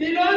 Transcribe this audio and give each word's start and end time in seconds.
Thank 0.00 0.29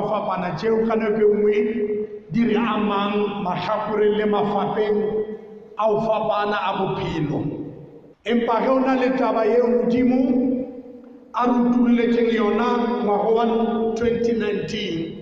go 0.00 0.08
fapafapana 0.08 0.56
tšeo 0.56 0.86
ka 0.86 0.94
nako 0.96 1.20
e 1.20 1.34
nngwe 1.34 1.56
di 2.30 2.44
re 2.44 2.56
amang 2.56 3.42
mahlakoreng 3.44 4.16
le 4.18 4.26
mafapeng 4.26 5.02
a 5.78 5.88
go 5.88 6.00
fapana 6.00 6.56
a 6.56 6.72
bophelo. 6.78 7.40
Empa 8.24 8.60
ge 8.60 8.68
o 8.68 8.78
na 8.78 8.94
le 8.94 9.08
taba 9.16 9.44
ye 9.44 9.62
modimo 9.62 10.18
a 11.34 11.46
re 11.46 12.34
yona 12.34 12.78
ngwaga 13.04 13.30
wa 13.30 13.44
2019 13.94 15.12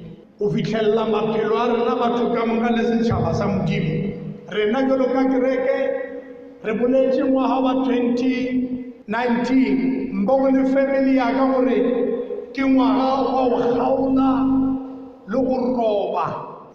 o 0.40 0.50
fitlhelela 0.50 1.06
maphelo 1.06 1.56
a 1.56 1.66
rena 1.68 1.96
batho 1.96 2.30
ka 2.34 2.46
moka 2.46 2.70
le 2.70 2.84
setšhaba 2.84 3.34
sa 3.34 3.46
modimo. 3.46 4.12
Rena 4.50 4.82
jalo 4.88 5.04
ka 5.12 5.24
kereke 5.24 5.90
re 6.64 6.74
boletše 6.74 7.24
ngwaga 7.24 7.60
wa 7.60 7.72
2019 7.74 10.12
mbogo 10.12 10.50
le 10.50 10.64
family 10.66 11.16
ya 11.16 11.32
ka 11.32 11.46
gore 11.46 11.82
ke 12.52 12.64
ngwaga 12.64 13.04
wa 13.04 13.48
go 13.48 13.56
kgaola 13.56 14.55
le 15.28 15.38
go 15.38 15.56
roba 15.76 16.26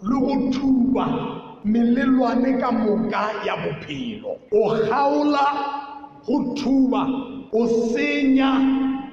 le 0.03 0.19
go 0.19 0.51
thuba 0.51 1.06
melelwane 1.65 2.59
ka 2.59 2.71
moka 2.71 3.24
ya 3.45 3.56
bophelo. 3.57 4.38
O 4.51 4.69
kgaola 4.75 5.45
go 6.25 6.56
thuba 6.56 7.01
o 7.53 7.68
senya 7.68 8.50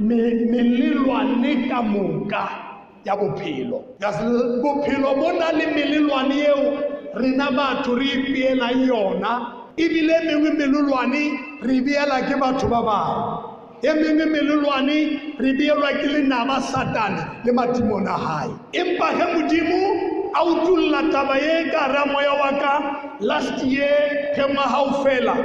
me- 0.00 0.46
melelwane 0.52 1.68
ka 1.68 1.82
moka 1.82 2.44
ya 3.04 3.16
bophelo. 3.16 3.84
Bophelo 4.62 5.14
bo 5.20 5.32
na 5.38 5.52
le 5.52 5.66
melelwane 5.76 6.36
eo 6.46 6.78
rena 7.14 7.50
batho 7.52 7.94
re 7.96 8.06
ipeelang 8.06 8.86
yona 8.88 9.32
ebile 9.76 10.14
e 10.22 10.26
mengwe 10.26 10.50
melelwane 10.58 11.22
re 11.62 11.80
beela 11.80 12.22
ke 12.28 12.36
batho 12.40 12.68
ba 12.68 12.82
bangwe 12.82 13.37
e 13.82 13.94
mengwe 13.94 14.26
melelwane 14.26 15.20
re 15.38 15.52
beelwa 15.54 15.92
ke 16.00 16.06
lenaba 16.06 16.60
satane 16.60 17.22
le 17.44 17.52
madimong 17.52 18.08
a 18.08 18.18
gae 18.24 18.50
empa 18.80 19.08
ge 19.16 19.24
modimo 19.34 19.80
a 20.34 20.44
utulla 20.44 21.02
taba 21.12 21.36
ye 21.38 21.70
ka 21.70 21.86
ra 21.92 22.06
moya 22.06 22.32
wa 22.34 22.50
ka 22.58 22.72
last 23.20 23.64
year 23.64 24.34
ge 24.34 24.42
ngwaga 24.50 24.78
o 24.82 24.92
fela. 25.04 25.36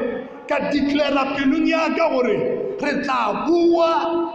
Ka 0.50 0.60
declara 0.72 1.26
pelong 1.36 1.68
ya 1.68 1.90
ka 1.96 2.10
gore 2.10 2.38
re 2.82 2.94
tla 3.04 3.34
bua 3.46 3.92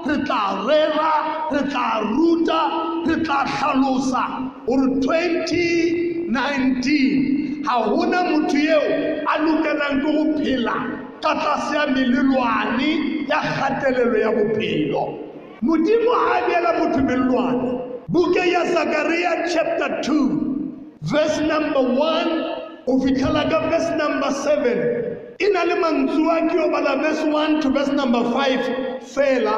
re 0.06 0.16
tla 0.24 0.64
rera 0.66 1.12
re 1.52 1.62
tla 1.68 2.00
ruta 2.14 2.60
re 3.04 3.16
tla 3.24 3.44
hlalosa 3.44 4.24
gore 4.66 4.86
2019 5.02 7.64
ga 7.66 7.74
gona 7.90 8.20
motho 8.30 8.56
yeo 8.56 8.82
a 9.26 9.38
lokelang 9.42 10.00
ke 10.00 10.06
go 10.06 10.24
phela 10.38 10.76
ka 11.20 11.34
tlase 11.34 11.74
ya 11.74 11.86
melelwane 11.92 13.17
ya 13.28 13.40
kgatelelo 13.40 14.18
ya 14.18 14.30
bophelo. 14.32 15.18
Modimo 15.62 16.12
a 16.14 16.48
beela 16.48 16.72
motho 16.78 17.00
melelwane 17.02 17.80
buke 18.08 18.50
ya 18.50 18.64
zakaria 18.64 19.48
chapter 19.52 20.00
2 20.02 21.00
verse 21.02 21.40
number 21.40 21.80
1 21.80 22.86
o 22.86 23.00
fitlhela 23.00 23.50
ka 23.50 23.68
verse 23.68 23.90
number 23.96 24.30
7 24.30 25.36
e 25.38 25.48
na 25.52 25.64
le 25.64 25.74
mantswe 25.74 26.30
a 26.30 26.48
ke 26.48 26.58
o 26.58 26.70
bala 26.70 26.96
verse 27.02 27.22
1 27.22 27.60
to 27.60 27.70
verse 27.70 27.92
number 27.92 28.22
5 28.22 29.02
fela 29.02 29.56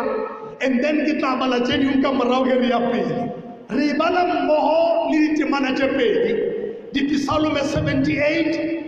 and 0.61 0.82
then 0.82 1.05
ke 1.06 1.19
tla 1.20 1.37
bala 1.37 1.61
tše 1.61 1.78
dingwe 1.78 2.02
ka 2.02 2.12
morago 2.12 2.44
ge 2.44 2.58
re 2.61 2.69
ya 2.69 2.81
pele. 2.90 3.32
Re 3.70 3.90
e 3.90 3.94
bala 3.94 4.25
mmogo 4.25 5.11
le 5.12 5.19
ditemana 5.28 5.76
tše 5.76 5.88
pedi 5.96 6.32
dipisalome 6.93 7.61
78 7.61 8.81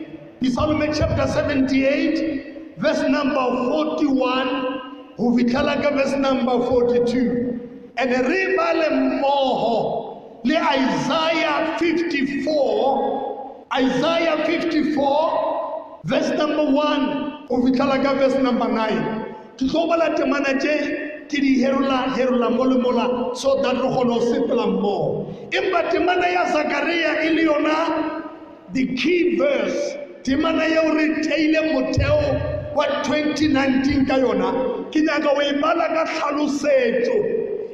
Psalm 0.42 0.82
chapter 0.92 1.24
78 1.24 2.74
verse 2.76 3.02
number 3.02 3.46
41 3.70 4.71
go 5.18 5.36
fitlhela 5.36 5.76
verse 5.96 6.16
number 6.16 6.58
42 6.68 7.60
and 7.96 8.10
re 8.28 8.56
bale 8.56 8.88
mmogo 8.90 10.40
le 10.44 10.56
Isaiah 10.56 11.76
54 11.78 13.66
Isaiah 13.78 14.36
54 14.46 16.00
verse 16.04 16.30
number 16.30 16.64
1 16.64 17.46
go 17.48 17.56
fitlhela 17.66 18.14
verse 18.18 18.38
number 18.42 18.68
9 18.68 19.22
ke 19.56 19.68
tlo 19.68 19.86
bala 19.88 20.14
temana 20.16 20.58
tše 20.58 20.76
ke 21.28 21.40
di 21.40 21.52
herola 21.62 21.98
herola 22.16 22.50
mo 22.50 22.64
mola 22.84 23.34
so 23.34 23.60
that 23.62 23.76
re 23.76 23.88
kgone 23.88 24.08
go 24.08 24.20
sepela 24.20 24.66
mmogo 24.66 25.26
empa 25.50 25.82
temana 25.90 26.26
ya 26.26 26.44
zakaria 26.52 27.22
e 27.24 27.30
le 27.36 27.42
yona 27.44 27.76
the 28.72 28.86
key 28.96 29.36
verse 29.36 29.96
temana 30.22 30.64
yeo 30.64 30.94
re 30.94 31.06
theile 31.22 31.60
motheo 31.72 32.20
wa 32.74 32.86
2019 33.04 34.06
ka 34.06 34.16
yona 34.16 34.71
ke 34.92 35.00
nyaka 35.00 35.30
o 35.32 35.40
e 35.40 35.52
bala 35.60 35.88
ka 35.88 36.04
tlhalosetso. 36.04 37.16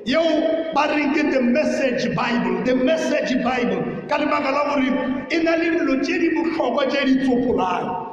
Yeo 0.07 0.73
ba 0.75 0.87
reng 0.89 1.13
ke 1.13 1.31
the 1.31 1.43
message 1.43 2.09
bible 2.15 2.65
the 2.65 2.75
message 2.75 3.35
bible. 3.45 3.83
Ka 4.09 4.17
lebaka 4.17 4.51
la 4.57 4.63
gore 4.73 4.91
e 5.31 5.43
na 5.43 5.57
le 5.57 5.71
dilo 5.77 6.01
tše 6.03 6.19
di 6.19 6.29
botlhokwa 6.35 6.89
tše 6.89 7.05
di 7.05 7.15
tsopolang 7.25 8.09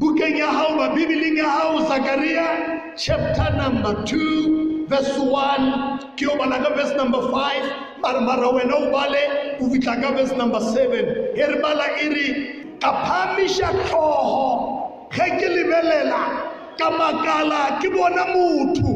bukeng 0.00 0.38
ya 0.40 0.48
gago 0.48 0.80
ba 0.80 0.86
bibeleng 0.96 1.36
ya 1.36 1.44
gago 1.44 1.84
zakaria 1.84 2.46
chapter 2.96 3.52
number 3.60 3.92
two 4.08 4.86
verse 4.88 5.12
1 5.20 6.16
ke 6.16 6.24
o 6.24 6.40
bala 6.40 6.56
ka 6.56 6.72
verse 6.72 6.96
number 6.96 7.20
5 7.28 8.00
mara 8.00 8.48
wena 8.48 8.80
o 8.80 8.88
bale 8.88 9.58
o 9.60 9.68
fitlha 9.68 10.00
ka 10.00 10.08
verse 10.16 10.32
number 10.40 10.56
7 10.56 11.36
e 11.36 11.44
re 11.52 11.56
bala 11.60 11.86
e 12.00 12.06
re 12.08 12.28
ka 12.80 12.90
phamiša 13.04 13.68
tlhogo 13.84 14.48
ge 15.12 15.28
ke 15.36 15.48
lebelela 15.52 16.49
ka 16.80 16.88
makala 16.90 17.76
ke 17.80 17.88
bona 17.92 18.24
motho. 18.32 18.92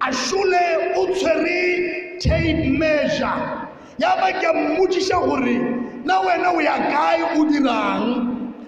A 0.00 0.08
šole 0.12 0.96
o 0.96 1.06
tshwere 1.12 2.18
tape 2.18 2.72
measure. 2.80 3.68
Ya 3.98 4.16
ba 4.16 4.32
ke 4.40 4.48
mmotšiša 4.56 5.18
gore 5.28 5.56
na 6.04 6.20
wena 6.24 6.56
o 6.56 6.60
ya 6.60 6.76
kae 6.90 7.38
o 7.38 7.44
dirang? 7.44 8.06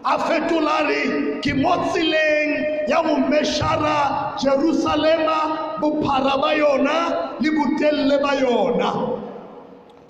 A 0.05 0.19
fetola 0.19 0.85
re 0.87 1.41
ke 1.41 1.55
mo 1.57 1.73
tseleng 1.89 2.87
ya 2.89 3.01
go 3.03 3.17
mešara 3.33 4.37
jerusalema 4.39 5.81
bophara 5.81 6.37
ba 6.43 6.51
yona 6.55 6.97
le 7.41 7.51
botelele 7.51 8.21
ba 8.23 8.33
yona. 8.37 8.91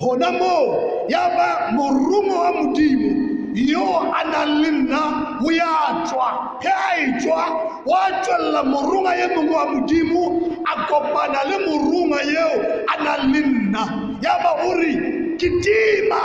Gona 0.02 0.30
moo 0.34 1.06
ya 1.08 1.28
ba 1.36 1.70
morumo 1.72 2.34
wa 2.42 2.50
modimo 2.52 3.23
yo 3.54 4.12
analina 4.12 5.38
ya 5.52 6.02
tswa 6.04 6.58
he 6.60 6.68
a 6.68 6.90
etswa 7.06 7.42
wa 7.86 8.62
morunga 8.64 9.14
ye 9.14 9.26
mongwe 9.28 9.54
wa 9.54 9.66
modimo 9.66 10.22
a 10.66 10.86
kopana 10.86 11.44
le 11.48 11.58
morunga 11.66 12.22
yeo 12.22 12.84
a 12.90 13.04
nang 13.04 13.32
le 13.32 13.40
nna 13.40 13.82
ya 14.20 14.38
ba 14.42 14.66
ore 14.66 14.92
ketima 15.38 16.20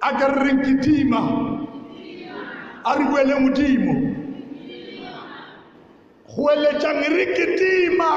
a 0.00 0.10
ka 0.18 0.26
rereng 0.28 0.60
ketima 0.64 1.20
a 2.84 2.94
re 2.96 3.04
buele 3.04 3.34
modimo 3.34 3.94
go 6.32 6.48
eletsang 6.48 7.04
re 7.12 7.26
ke 7.36 7.46
tima 7.60 8.10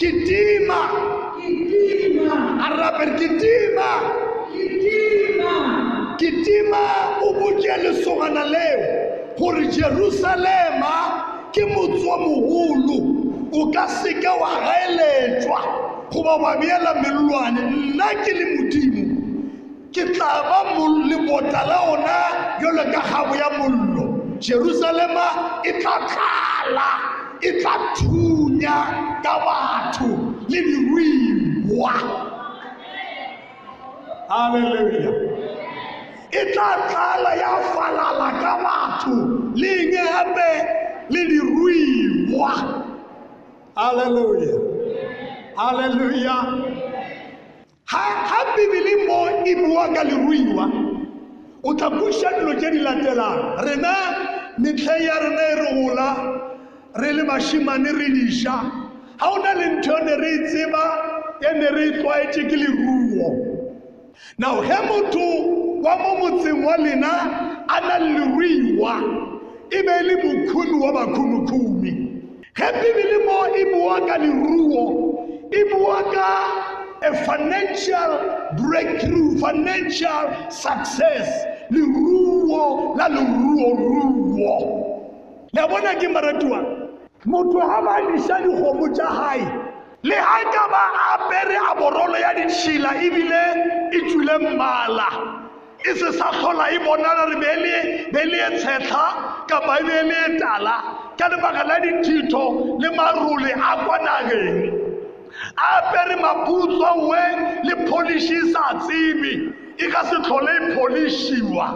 ke 0.00 0.08
a 2.64 2.68
rapere 2.80 3.12
ke 3.18 3.28
botše 7.40 7.76
lesogana 7.82 8.44
leo 8.44 8.80
gore 9.38 9.66
jerusalema 9.66 10.94
ke 11.52 11.64
motse 11.66 12.06
wa 12.06 12.18
mogolo 12.18 12.98
o 13.52 13.70
ka 13.72 13.86
seke 13.88 14.28
wa 14.40 14.50
gaeletswa 14.66 15.60
goba 16.12 16.36
wa 16.36 16.56
beela 16.56 16.94
melelwane. 17.02 17.60
Nna 17.70 18.08
ke 18.24 18.32
le 18.32 18.44
modimo 18.56 19.04
ke 19.92 20.04
tla 20.14 20.42
ba 20.48 20.58
lebota 21.08 21.66
la 21.66 21.78
ona 21.92 22.16
bjalo 22.58 22.84
ka 22.92 23.00
gabo 23.10 23.34
ya 23.36 23.50
mollo. 23.58 24.04
Jerusalema 24.40 25.62
e 25.64 25.72
tla 25.80 25.96
tlala 26.10 26.90
e 27.40 27.60
tla 27.60 27.74
thunya 27.96 28.76
ka 29.22 29.34
batho 29.46 30.10
le 30.48 30.60
diruiwa. 30.62 31.92
Halleluja 34.28 35.53
tla 36.52 37.34
ya 37.36 37.52
falala 37.74 38.28
ka 38.40 38.52
batho 38.64 39.16
le 39.54 39.70
eng 39.80 39.92
gape 39.92 40.50
le 41.10 41.20
diruiwa 41.30 42.52
halleluja 43.76 44.54
halleluja 45.56 46.36
ga 47.90 48.40
bibele 48.56 48.94
mo 49.06 49.20
e 49.44 49.54
bua 49.54 49.88
ka 49.94 50.02
leruiwa 50.04 50.66
o 51.62 51.74
tla 51.74 51.90
buša 51.90 52.30
dilo 52.38 52.54
tse 52.58 52.70
di 52.70 52.78
latelang 52.78 53.56
rena 53.64 53.94
metlhe 54.58 55.04
ya 55.04 55.16
rena 55.22 55.44
e 55.50 55.54
re 55.54 55.68
gola 55.74 56.10
re 56.96 57.12
le 57.12 57.24
bašimane 57.24 57.90
re 57.92 58.08
diša. 58.14 58.56
Ga 59.18 59.26
o 59.30 59.38
na 59.42 59.52
le 59.54 59.66
ntho 59.78 59.96
ne 60.04 60.14
re 60.16 60.30
e 60.34 60.38
tseba 60.46 60.84
e 61.40 61.58
ne 61.58 61.68
re 61.70 61.84
e 61.88 61.92
tlwaetse 61.98 62.42
ke 62.48 62.56
leruo. 62.56 63.28
Now 64.38 64.62
ge 64.62 64.78
motho 64.88 65.53
wa 65.84 65.96
mumutin 65.96 66.64
walina 66.64 67.12
analriwa 67.68 68.94
ibe 69.70 70.02
limu 70.02 70.52
kunu 70.52 70.82
wa 70.84 70.92
bakunu 70.92 71.48
kumi 71.48 71.90
hebi 72.54 72.88
bilimo 72.96 73.56
ibu 73.60 73.86
waka 73.86 74.18
ni 74.18 74.26
ruwo 74.26 74.84
ibu 75.60 75.84
waka 75.84 76.26
a 77.02 77.12
financial 77.14 78.10
breakthrough 78.56 79.36
financial 79.38 80.50
success. 80.50 81.28
Ni 81.70 81.80
ruwo 81.80 82.94
la 82.96 83.08
ruwo 83.08 83.76
ruwo 83.76 84.56
nabona 85.52 85.94
kimaratua 85.94 86.64
motho 87.24 87.58
ga 87.60 87.82
ba 87.82 88.00
disa 88.12 88.40
dikgomo 88.40 88.88
tša 88.88 89.04
gae 89.04 89.44
le 90.02 90.14
ga 90.16 90.50
ka 90.52 90.64
ba 90.68 90.82
apere 91.14 91.56
a 91.56 91.74
borolo 91.74 92.16
ya 92.18 92.34
ditšhila 92.34 92.90
ebile 93.04 93.42
e 93.92 93.98
tswile 94.08 94.38
mmala. 94.38 95.43
E 95.84 95.94
se 95.94 96.12
sa 96.18 96.30
tlhola 96.32 96.70
e 96.72 96.78
bonala 96.78 97.24
re 97.30 97.36
be 98.12 98.24
le 98.24 98.38
e 98.46 98.50
tshetlha 98.58 99.46
kapa 99.48 99.78
e 99.80 99.84
be 99.84 100.02
le 100.08 100.16
e 100.26 100.38
tala. 100.38 100.76
Ka 101.18 101.28
lebaka 101.28 101.64
la 101.66 101.78
dithito 101.80 102.78
le 102.80 102.88
marole 102.96 103.52
a 103.52 103.84
kwa 103.84 103.98
nageng. 103.98 104.84
A 105.56 105.66
apere 105.78 106.16
maputso 106.16 107.08
we 107.08 107.22
le 107.68 107.74
polishi 107.90 108.34
e 108.34 108.52
sa 108.52 108.78
tsebe 108.80 109.32
e 109.78 109.90
ka 109.90 110.02
se 110.04 110.16
tlhole 110.22 110.50
e 110.50 110.74
polišiwa 110.76 111.66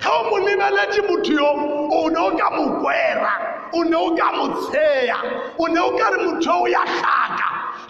ge 0.00 0.08
o 0.08 0.22
mo 0.30 0.36
lebeletse 0.46 1.00
motho 1.08 1.32
yo 1.32 1.50
o 1.92 2.08
ne 2.08 2.18
o 2.18 2.30
ka 2.36 2.48
mo 2.56 2.80
kwera 2.80 3.32
o 3.74 3.82
ne 3.84 3.96
o 3.96 4.14
ka 4.16 4.32
mo 4.36 4.46
tsheya 4.56 5.18
o 5.58 5.66
ne 5.66 5.80
o 5.80 5.90
ka 5.98 6.10
re 6.10 6.18
motho 6.24 6.50
yo 6.50 6.62
o 6.62 6.66
ya 6.66 6.82
tlhaka 6.84 7.29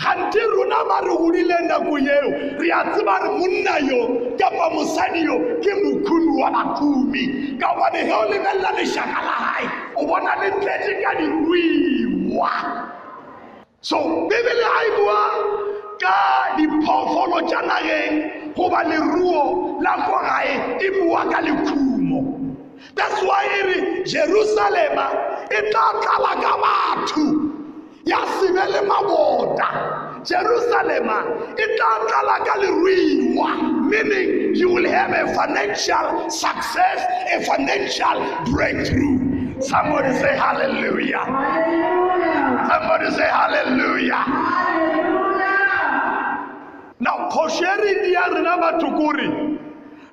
gante 0.01 0.41
rona 0.53 0.85
ba 0.89 1.01
re 1.05 1.15
godile 1.17 1.59
nako 1.69 1.99
yeo 1.99 2.31
re 2.59 2.69
a 2.73 2.81
tseba 2.93 3.15
re 3.23 3.29
monna 3.39 3.75
yo 3.89 4.01
kapa 4.39 4.71
mosadi 4.75 5.21
yo 5.29 5.37
ke 5.61 5.73
mokhumi 5.83 6.33
wa 6.41 6.51
bakhumi 6.51 7.25
ka 7.61 7.69
gobane 7.75 8.01
ge 8.09 8.13
o 8.13 8.25
lebelela 8.31 8.71
lešaka 8.79 9.21
la 9.29 9.37
gae 9.45 9.67
o 9.97 10.07
bona 10.07 10.33
le 10.41 10.51
tletse 10.61 10.93
ka 11.03 11.11
diruiwa 11.19 12.53
so 13.81 13.97
bebele 14.29 14.65
ga 14.65 14.81
e 14.89 14.91
bua 14.97 15.21
ka 16.01 16.17
diphoofolo 16.57 17.39
tša 17.49 17.61
nageng 17.69 18.15
goba 18.57 18.81
leruo 18.89 19.77
la 19.85 19.93
ko 20.09 20.17
gae 20.25 20.55
e 20.81 20.89
bua 20.97 21.29
ka 21.29 21.41
lekhumo 21.45 22.21
that's 22.97 23.21
why 23.23 23.45
e 23.45 23.61
re 23.69 23.79
jerusalema 24.05 25.07
e 25.53 25.61
tla 25.71 25.85
tlala 26.01 26.33
ka 26.41 26.53
batho 26.63 27.50
ya 28.05 28.25
se 28.41 28.49
be 28.53 28.65
le 28.73 28.81
mabota 28.89 29.69
ka 32.45 32.55
leruiwa 32.61 33.49
meaning 33.91 34.55
you 34.55 34.69
will 34.71 34.89
have 34.89 35.11
a 35.13 35.27
financial 35.35 36.29
success 36.31 36.99
a 37.35 37.41
financial 37.45 38.19
breakthrough. 38.53 39.61
Somebody 39.61 40.13
say 40.15 40.37
hallelujah. 40.37 41.25
Somebody 42.71 43.11
say 43.15 43.29
hallelujah. 43.29 44.25
Now 47.01 47.29
kgošeri 47.31 47.93
di 48.05 48.13
ya 48.13 48.29
rena 48.29 48.57
batho 48.61 48.89
kore 48.97 49.29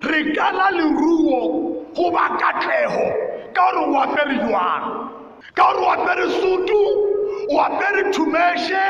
re 0.04 0.34
kala 0.36 0.72
leruo 0.72 1.94
goba 1.96 2.38
katlego 2.40 3.08
ka 3.54 3.72
gore 3.72 3.88
o 3.88 3.96
apere 4.04 4.38
ka 5.56 5.74
gore 5.74 5.86
o 5.86 5.92
apere 5.96 6.26
sutu 6.40 6.82
o 7.50 7.60
apere 7.62 8.12
thumeshe 8.12 8.86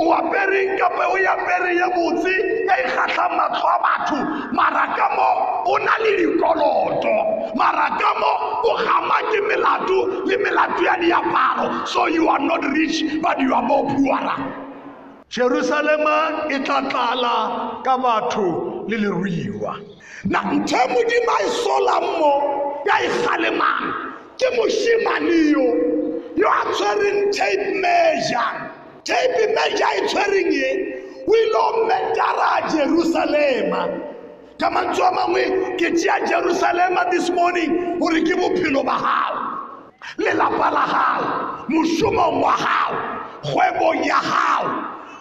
o 0.00 0.12
apereng 0.12 0.78
kape 0.78 1.04
o 1.06 1.16
apere 1.16 1.70
ye 1.78 1.86
botse 1.94 2.34
e 2.66 2.82
kgatlhang 2.90 3.34
matlho 3.38 3.68
a 3.68 3.78
batho 3.84 4.18
maraka 4.52 5.06
mo 5.16 5.30
o 5.66 5.78
na 5.78 5.94
le 6.02 6.10
dikoloto. 6.18 7.16
Maraka 7.54 8.10
mo 8.18 8.32
o 8.66 8.72
gama 8.82 9.18
ke 9.30 9.40
melato 9.48 10.26
le 10.26 10.36
melato 10.38 10.82
ya 10.82 10.96
diaparo. 10.98 11.86
So 11.86 12.06
you 12.06 12.28
are 12.28 12.40
not 12.40 12.64
rich 12.74 13.04
but 13.22 13.38
you 13.40 13.54
are 13.54 13.62
more 13.62 13.86
puara 13.86 14.34
jerusalema 15.30 16.50
e 16.50 16.58
tla 16.64 16.82
tlala 16.90 17.82
ka 17.84 17.98
batho 17.98 18.86
le 18.88 18.96
leruiwa. 18.98 19.78
Na 20.26 20.40
ntho 20.42 20.76
e 20.76 20.86
modimo 20.90 21.32
a 21.32 21.42
e 21.42 21.48
solang 21.62 22.08
mo 22.18 22.32
ya 22.86 22.98
e 22.98 23.08
galemang 23.22 24.13
ke 24.38 24.48
mošimane 24.56 25.38
yo 25.52 25.66
yo 26.36 26.48
a 26.48 26.62
tshwereng 26.72 27.32
tape 27.32 27.74
measure. 27.80 28.70
Tape 29.04 29.54
measure 29.54 29.90
e 29.98 30.00
tshwereng 30.08 30.52
ye 30.52 30.70
o 31.28 31.34
ile 31.34 31.58
o 31.58 31.86
metara 31.88 32.68
jerusalema 32.68 33.88
ka 34.58 34.70
mantswe 34.70 35.04
a 35.06 35.10
mangwe 35.12 35.76
ke 35.78 35.90
tšea 35.94 36.26
jerusalema 36.26 37.10
this 37.10 37.30
morning 37.30 37.98
gore 37.98 38.20
ke 38.22 38.34
bophelo 38.36 38.84
ba 38.84 38.96
gago 39.04 39.40
lelapa 40.18 40.68
la 40.70 40.84
gago 40.92 41.28
mošomong 41.68 42.42
wa 42.42 42.54
gago 42.56 42.98
kgwebong 43.42 44.04
ya 44.06 44.20
gago 44.20 44.70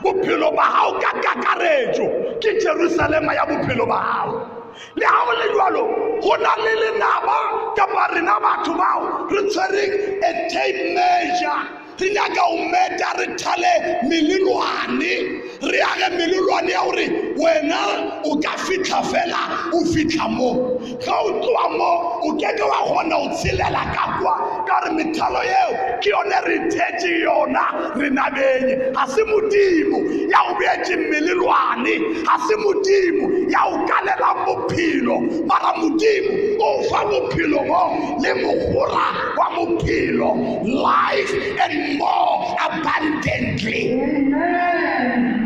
bophelo 0.03 0.51
ba 0.55 0.65
gago 0.70 1.00
ka 1.00 1.12
kakaretso 1.24 2.05
ke 2.41 2.60
jerusalema 2.62 3.34
ya 3.34 3.46
bophelo 3.46 3.86
ba 3.88 4.00
gago 4.01 4.62
le 4.96 5.06
ga 5.06 5.20
go 5.25 5.34
le 5.42 5.48
jalo 5.58 5.84
go 6.22 6.34
na 6.44 6.51
le 6.65 6.74
lenaba 6.82 7.38
kapa 7.77 8.03
rena 8.13 8.36
batho 8.44 8.74
bao 8.80 9.01
re 9.32 9.42
tshwereng 9.50 9.94
a 10.27 10.30
tape 10.51 10.82
measure 10.96 11.82
re 12.00 12.09
nyaka 12.13 12.41
o 12.50 12.57
meta 12.71 13.09
re 13.19 13.27
thale 13.38 13.73
melelwane. 14.09 15.13
Re 15.62 15.79
age 15.79 16.07
melelwane 16.17 16.71
ya 16.71 16.83
gore 16.83 17.07
wena 17.38 18.21
o 18.25 18.35
ka 18.41 18.57
fitlha 18.57 19.01
fela 19.03 19.71
o 19.73 19.79
fitlha 19.93 20.27
mo. 20.29 20.79
Ga 21.05 21.13
o 21.23 21.29
tloa 21.41 21.77
mo 21.77 22.19
o 22.23 22.33
keke 22.38 22.63
wa 22.63 22.79
kgona 22.85 23.15
o 23.17 23.27
tshelela 23.35 23.83
ka 23.95 24.19
kwa. 24.19 24.35
Ka 24.67 24.75
gore 24.81 24.91
methalo 24.97 25.41
eo 25.43 25.71
ke 26.01 26.09
yone 26.09 26.38
re 26.47 26.57
thetše 26.71 27.12
yona 27.23 27.63
re 27.95 28.09
nabenye 28.09 28.93
ga 28.93 29.05
se 29.07 29.21
modimo 29.23 29.97
ya 30.31 30.39
go 30.47 30.53
beetse 30.59 30.95
melelwane. 31.09 31.95
Ga 32.25 32.35
se 32.47 32.55
modimo 32.63 33.25
ya 33.50 33.62
go 33.69 33.77
kalela 33.88 34.29
bophelo. 34.45 35.17
Mara 35.47 35.71
modimo 35.79 36.31
o 36.59 36.83
fa 36.89 37.05
bophelo 37.05 37.65
mo 37.67 38.17
le 38.21 38.31
mogora 38.41 39.05
wa 39.38 39.47
bophelo. 39.55 40.29
Life 40.63 41.31
and 41.63 41.73
more 41.97 42.55
abundantly. 42.59 43.93
Amen. 43.93 45.43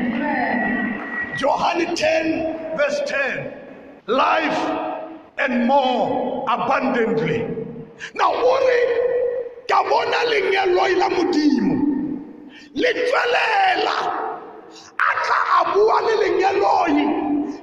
John 1.38 1.96
10 1.96 2.77
verse 2.77 3.01
10 3.06 3.53
life 4.08 4.58
and 5.38 5.67
more 5.67 6.46
abundantly. 6.50 7.46
Now 8.15 8.34
ore 8.34 8.79
ka 9.70 9.84
bona 9.84 10.24
la 10.98 11.10
modimo 11.10 11.75
le 12.74 12.89
tswelela 12.94 13.98
a 14.98 15.10
tla 15.25 15.39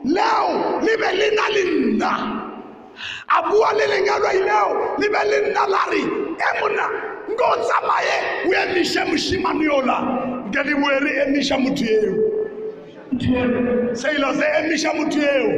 leo 0.04 0.80
le 0.82 0.96
be 0.96 1.10
le 1.18 1.28
na 1.36 1.46
le 1.48 1.62
nna 1.64 2.12
leo 4.46 4.70
le 4.98 5.06
be 5.08 5.20
le 5.30 5.38
ngozamaye 7.34 8.14
uyemishe 8.48 9.04
mshimani 9.04 9.64
yola 9.64 10.02
ngeliweri 10.48 11.10
emisha 11.22 11.58
muthu 11.58 11.84
yeyo. 11.84 12.14
Seiloze 13.92 14.44
emisha 14.58 14.92
muthu 14.94 15.18
yeyo. 15.18 15.50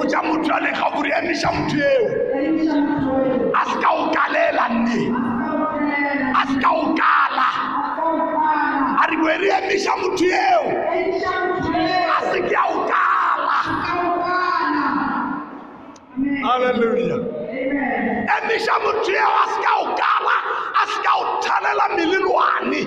Uja 0.00 0.22
muthu 0.22 0.50
yalekga 0.50 0.90
gore 0.96 1.10
emisha 1.18 1.52
muthu 1.52 1.76
yeyo. 1.76 2.06
A 3.54 3.64
se 3.64 3.76
ka 3.82 3.90
o 3.92 4.10
kalela 4.14 4.68
nne 4.68 5.00
a 6.34 6.46
se 6.48 6.60
ka 6.60 6.70
o 6.70 6.94
kala 7.00 7.48
a 9.02 9.06
re 9.10 9.16
weri 9.24 9.48
emisha 9.58 9.92
muthu 9.96 10.24
yeyo. 10.24 10.62
A 12.16 12.32
se 12.32 12.40
ke 12.48 12.56
a 12.56 12.64
o 12.68 12.88
kala 12.90 13.56
Hallelujah 16.42 17.39
emiša 18.36 18.74
motho 18.84 19.12
eo 19.12 19.32
a 19.42 19.44
se 19.52 19.58
ka 19.64 19.72
o 19.82 19.84
kala 20.00 20.36
a 20.80 20.82
se 20.92 20.98
ka 21.04 21.12
o 21.20 21.24
thalela 21.44 21.86
melelwane 21.96 22.82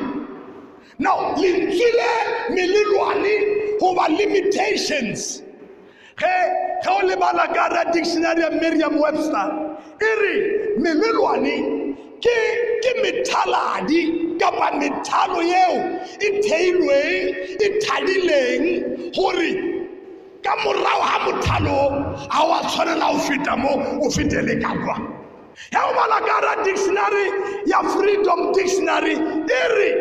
now 0.99 1.35
lentswe 1.35 1.89
le 1.99 2.11
melelwane 2.55 3.33
goba 3.79 4.07
limitations. 4.09 5.41
Ge 6.19 6.35
ge 6.83 6.89
o 6.89 6.99
lebala 7.07 7.47
ka 7.53 7.67
ra 7.73 7.91
dictionary 7.91 8.41
ya 8.41 8.49
miriam 8.49 8.99
webster. 8.99 9.47
E 10.01 10.11
re 10.21 10.35
melelwane 10.77 11.55
ke 12.21 12.37
ke 12.83 12.91
methaladi 13.03 14.01
kapa 14.39 14.67
methalo 14.79 15.41
yeo 15.41 15.77
e 16.21 16.29
theilweng 16.45 17.25
e 17.59 17.67
thadileng 17.83 18.65
gore 19.15 19.51
ka 20.43 20.53
morago 20.63 21.03
ga 21.09 21.17
mothalo 21.25 21.81
ga 22.31 22.41
a 22.55 22.59
tshwanela 22.69 23.07
o 23.15 23.17
feta 23.27 23.53
mo 23.57 23.73
o 24.05 24.09
fetele 24.09 24.61
ka 24.61 24.71
kwa 24.83 25.12
ya 25.71 25.81
o 25.89 25.93
bala 25.93 26.19
ka 26.27 26.37
ra 26.45 26.63
dictionary 26.63 27.27
ya 27.65 27.81
freedom 27.93 28.53
dictionary. 28.53 29.15
E 29.47 29.61
re 29.77 29.91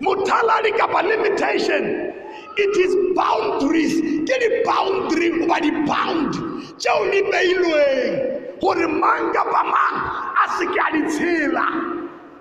mothaladi 0.00 0.76
kapa 0.78 1.02
limitation. 1.02 2.12
It 2.56 2.76
is 2.76 2.92
boundaries. 3.14 3.94
Ke 4.28 4.34
di-boundary 4.42 5.28
goba 5.38 5.58
di-bound 5.60 6.60
tšeo 6.80 7.12
di 7.12 7.20
beilweng 7.28 8.14
gore 8.60 8.86
mang 8.88 9.32
kapa 9.36 9.62
mang 9.68 9.96
a 10.32 10.44
se 10.56 10.64
ke 10.64 10.80
a 10.80 10.88
di 10.96 11.02
tshela 11.12 11.66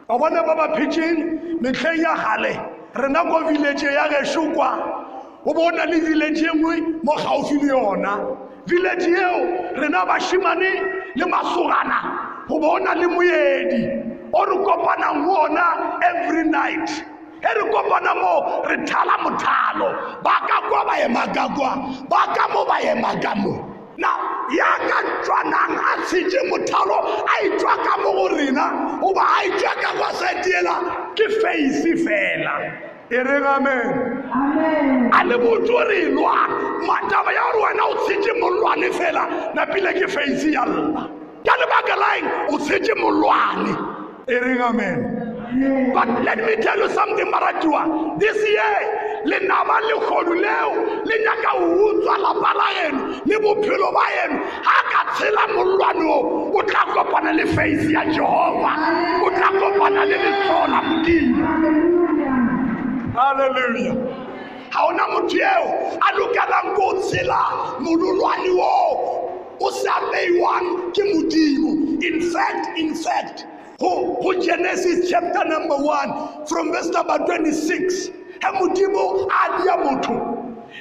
ba 0.08 0.16
bona 0.16 0.42
ba 0.48 0.54
ba 0.56 0.68
pitšeng 0.76 1.60
metlheng 1.60 2.00
ya 2.00 2.16
gale 2.16 2.54
rena 2.96 3.22
ko 3.28 3.44
village 3.52 3.84
ya 3.84 4.08
gešo 4.08 4.48
kwa 4.56 4.72
o 5.44 5.52
bona 5.54 5.86
le 5.92 6.00
village 6.00 6.40
e 6.40 6.52
nngwe 6.56 6.76
mo 7.04 7.14
gaufi 7.20 7.60
le 7.60 7.68
yona 7.68 8.14
village 8.66 9.08
eo 9.08 9.40
rena 9.80 10.06
bašimane 10.06 10.72
le 11.16 11.26
masogana 11.26 12.00
go 12.48 12.60
bona 12.60 12.94
le 12.96 13.08
moedi 13.08 13.82
o 14.34 14.46
re 14.46 14.56
kopanang 14.66 15.26
go 15.26 15.34
ona 15.46 16.00
every 16.04 16.44
night. 16.50 16.90
E 17.42 17.48
re 17.56 17.64
kopana 17.72 18.14
mo 18.16 18.64
re 18.68 18.76
thala 18.86 19.16
mothalo. 19.24 20.22
Ba 20.24 20.36
ka 20.48 20.60
kwa 20.70 20.86
ba 20.86 20.94
ema 21.00 21.26
ka 21.34 21.48
kwa 21.56 21.72
ba 22.10 22.34
ka 22.36 22.48
mo 22.54 22.66
ba 22.66 22.78
ema 22.84 23.16
ka 23.22 23.34
mo. 23.36 23.66
Na 23.98 24.12
ya 24.52 24.78
ka 24.90 25.00
tswanang 25.24 25.76
a 25.80 26.04
tshetse 26.04 26.40
mothalo 26.50 26.98
a 27.26 27.36
itswa 27.48 27.76
ka 27.86 27.98
mo 28.04 28.12
go 28.12 28.28
rena 28.36 29.00
goba 29.02 29.24
a 29.24 29.46
itswa 29.48 29.74
ka 29.82 29.92
kwa 29.98 30.10
setiela 30.20 30.76
ke 31.16 31.26
face 31.42 31.96
fela 32.04 32.89
e 33.12 33.18
amen. 33.18 35.10
A 35.12 35.24
le 35.24 35.38
botse 35.38 35.72
o 35.72 35.84
re 35.88 36.10
lwa 36.12 36.48
mataba 36.86 37.34
ya 37.34 37.44
gore 37.52 37.64
wena 37.64 37.84
o 37.90 37.96
tshetse 38.06 38.32
molwane 38.40 38.92
fela 38.94 39.28
napile 39.56 39.94
ke 39.94 40.08
face 40.08 40.52
ya 40.52 40.66
lla 40.66 41.10
ka 41.46 41.54
lebaka 41.58 41.96
laeng 41.98 42.28
o 42.54 42.58
tshetse 42.58 42.94
molwane. 42.96 43.74
E 44.28 44.60
amen. 44.62 45.30
But 45.94 46.24
let 46.24 46.38
me 46.38 46.56
tell 46.62 46.78
you 46.78 46.90
something, 46.94 47.26
Marajua. 47.26 48.20
This 48.20 48.38
year, 48.48 49.26
le 49.26 49.40
naba 49.40 49.82
le 49.82 49.96
kgodu 50.06 50.36
leo 50.40 51.04
le 51.06 51.16
nyaka 51.26 51.50
ho 51.58 51.66
utswa 51.90 52.18
lapa 52.22 52.54
la 52.56 52.68
eno 52.86 53.22
le 53.26 53.36
bophelo 53.40 53.92
ba 53.92 54.06
eno 54.24 54.38
ha 54.64 54.78
ka 54.92 55.02
tshela 55.14 55.48
mollwane 55.50 56.06
o 56.06 56.52
o 56.54 56.62
tla 56.62 56.86
kopana 56.94 57.34
le 57.34 57.46
face 57.48 57.90
ya 57.90 58.06
jehova. 58.06 58.72
O 59.26 59.30
tla 59.32 59.50
kopana 59.60 60.06
le 60.06 60.18
letsoho 60.18 60.68
la 60.68 60.82
modimo 60.82 61.89
halleluja 63.16 63.94
ga 64.72 64.84
ona 64.86 65.08
motho 65.08 65.38
eo 65.38 66.00
a 66.02 66.10
lokelang 66.18 66.76
ko 66.76 66.84
o 66.90 66.94
tshela 67.02 67.42
mololwane 67.80 68.50
oo 68.50 68.94
o 69.60 69.72
sa 69.72 69.94
beiwang 70.12 70.94
ke 70.94 71.04
modimo 71.14 71.72
in 72.02 72.22
fact 72.32 72.78
in 72.78 72.94
fact 72.96 73.46
go 73.80 74.34
genesis 74.42 75.10
chapter 75.10 75.44
number 75.46 75.76
1 75.76 76.46
from 76.46 76.72
verse 76.72 76.90
number 76.90 77.18
26 77.18 78.12
ge 78.42 78.50
modimo 78.60 79.28
a 79.30 79.42
dia 79.62 79.76
motho 79.86 80.16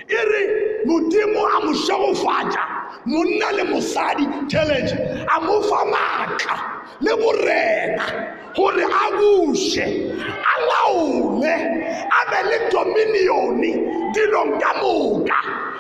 e 0.09 0.21
re 0.31 0.43
modimo 0.87 1.41
a 1.57 1.65
mo 1.65 1.73
šegofatša 1.73 2.79
monna 3.07 3.53
le 3.53 3.65
mosadi 3.65 4.27
challenge. 4.49 4.93
A 5.35 5.41
mo 5.41 5.61
fa 5.63 5.85
maatla 5.93 6.78
le 7.01 7.13
borena 7.21 8.05
gore 8.57 8.85
a 8.85 9.05
buše 9.17 9.87
a 10.51 10.55
laole 10.69 11.55
a 12.19 12.21
be 12.31 12.41
le 12.51 12.59
dominione 12.71 13.71
dilong 14.15 14.53
ka 14.61 14.71
moka 14.83 15.39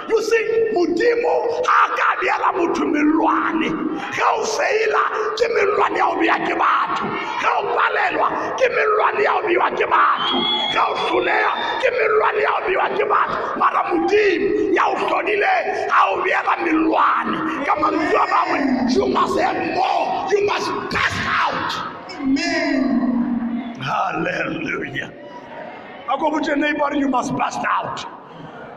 you 0.09 0.23
see 0.23 0.45
modimo 0.75 1.35
a 1.63 1.79
ka 1.99 2.09
beela 2.21 2.51
motho 2.59 2.85
melwane 2.93 3.69
ge 4.17 4.25
o 4.25 4.45
feila 4.45 5.05
ke 5.39 5.47
melwane 5.55 5.99
ya 5.99 6.07
go 6.11 6.21
bea 6.21 6.37
ke 6.47 6.55
batho 6.63 7.05
ge 7.41 7.49
o 7.49 7.61
palelwa 7.77 8.29
ke 8.59 8.67
melwane 8.77 9.23
ya 9.23 9.33
go 9.41 9.49
bewa 9.49 9.69
ke 9.79 9.87
batho 9.95 10.39
ge 10.73 10.81
o 10.81 10.95
tlholega 11.07 11.53
ke 11.83 11.89
melwane 11.99 12.41
ya 12.43 12.53
go 12.57 12.67
bewa 12.69 12.87
ke 12.99 13.05
batho 13.13 13.39
mara 13.61 13.83
modimo 13.91 14.75
ya 14.75 14.85
o 14.91 14.95
tlhodile 15.07 15.55
ga 15.91 16.01
o 16.13 16.23
beela 16.25 16.55
melwane 16.65 17.37
ka 17.67 17.75
mantswe 17.81 18.19
a 18.19 18.27
bangwe 18.33 18.61
you 18.97 19.07
must 19.07 19.39
have 19.39 19.75
more. 19.75 20.27
You 20.31 20.47
must 20.47 20.67
cast 20.91 21.21
out. 21.25 21.73
Hallelujah. 23.81 25.13
I 26.11 26.17
go 26.19 26.31
with 26.35 26.47
your 26.47 26.57
neighbor, 26.57 26.95
you 26.95 27.09
must 27.09 27.37
bust 27.37 27.61
out. 27.69 28.18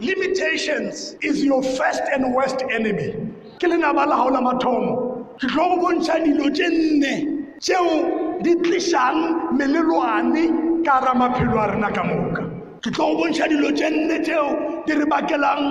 limitations 0.00 1.16
is 1.22 1.44
your 1.44 1.62
first 1.62 2.02
and 2.12 2.34
worst 2.34 2.62
enemy. 2.70 3.14
Ke 3.58 3.66
lenaba 3.70 4.06
la 4.06 4.16
hao 4.16 4.28
la 4.28 4.40
mathomo. 4.40 5.26
Ke 5.38 5.48
tlo 5.48 5.64
go 5.74 5.82
bontsha 5.82 6.18
dilo 6.24 6.50
tše 6.54 6.68
nne 6.68 7.14
tšeo 7.60 8.42
di 8.42 8.54
tlišang 8.54 9.52
melelwane 9.58 10.84
ka 10.84 11.00
ra 11.00 11.14
maphelo 11.14 11.58
a 11.58 11.66
rena 11.72 11.90
ka 11.90 12.02
moka. 12.04 12.42
Ke 12.82 12.90
tlo 12.90 13.14
go 13.14 13.22
bontsha 13.22 13.48
dilo 13.48 13.70
tše 13.74 13.90
nne 13.90 14.22
tšeo 14.24 14.84
di 14.86 14.94
re 14.94 15.06
bakelang 15.06 15.62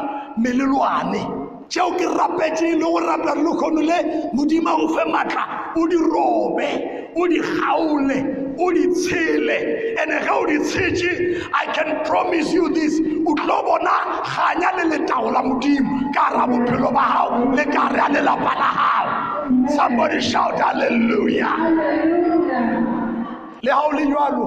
melelwane 0.44 1.48
tšeo 1.70 1.92
ke 2.00 2.06
rapetše 2.08 2.76
le 2.76 2.84
go 2.84 3.00
rapela 3.00 3.36
le 3.36 3.82
le 3.90 3.98
modimo 4.34 4.88
fe 4.96 5.04
o 5.76 5.88
di 5.88 5.98
robe 5.98 6.70
o 7.16 7.28
di 7.28 7.40
o 8.58 8.70
ande 10.02 10.20
ge 10.26 10.30
o 10.30 10.46
di 10.46 10.58
tshetše 10.60 11.14
i 11.54 11.66
can 11.74 12.04
promise 12.06 12.54
you 12.54 12.74
this. 12.74 13.00
O 13.00 13.36
tlo 13.36 13.64
bona 13.66 14.24
ganya 14.24 14.72
le 14.78 14.84
letago 14.98 15.32
la 15.32 15.42
modimo 15.44 16.14
ka 16.14 16.30
ra 16.36 16.48
bophelo 16.48 16.92
ba 16.94 17.06
gago 17.14 17.56
le 17.56 17.66
ka 17.66 17.90
re 17.90 18.00
a 18.00 18.10
lelapa 18.16 18.54
la 18.62 18.70
gago 18.78 19.70
somebody 19.76 20.22
shout 20.22 20.60
hallelujah. 20.60 21.56
Le 23.62 23.72
ga 23.72 23.82
o 23.82 23.92
le 23.92 24.06
jalo 24.06 24.46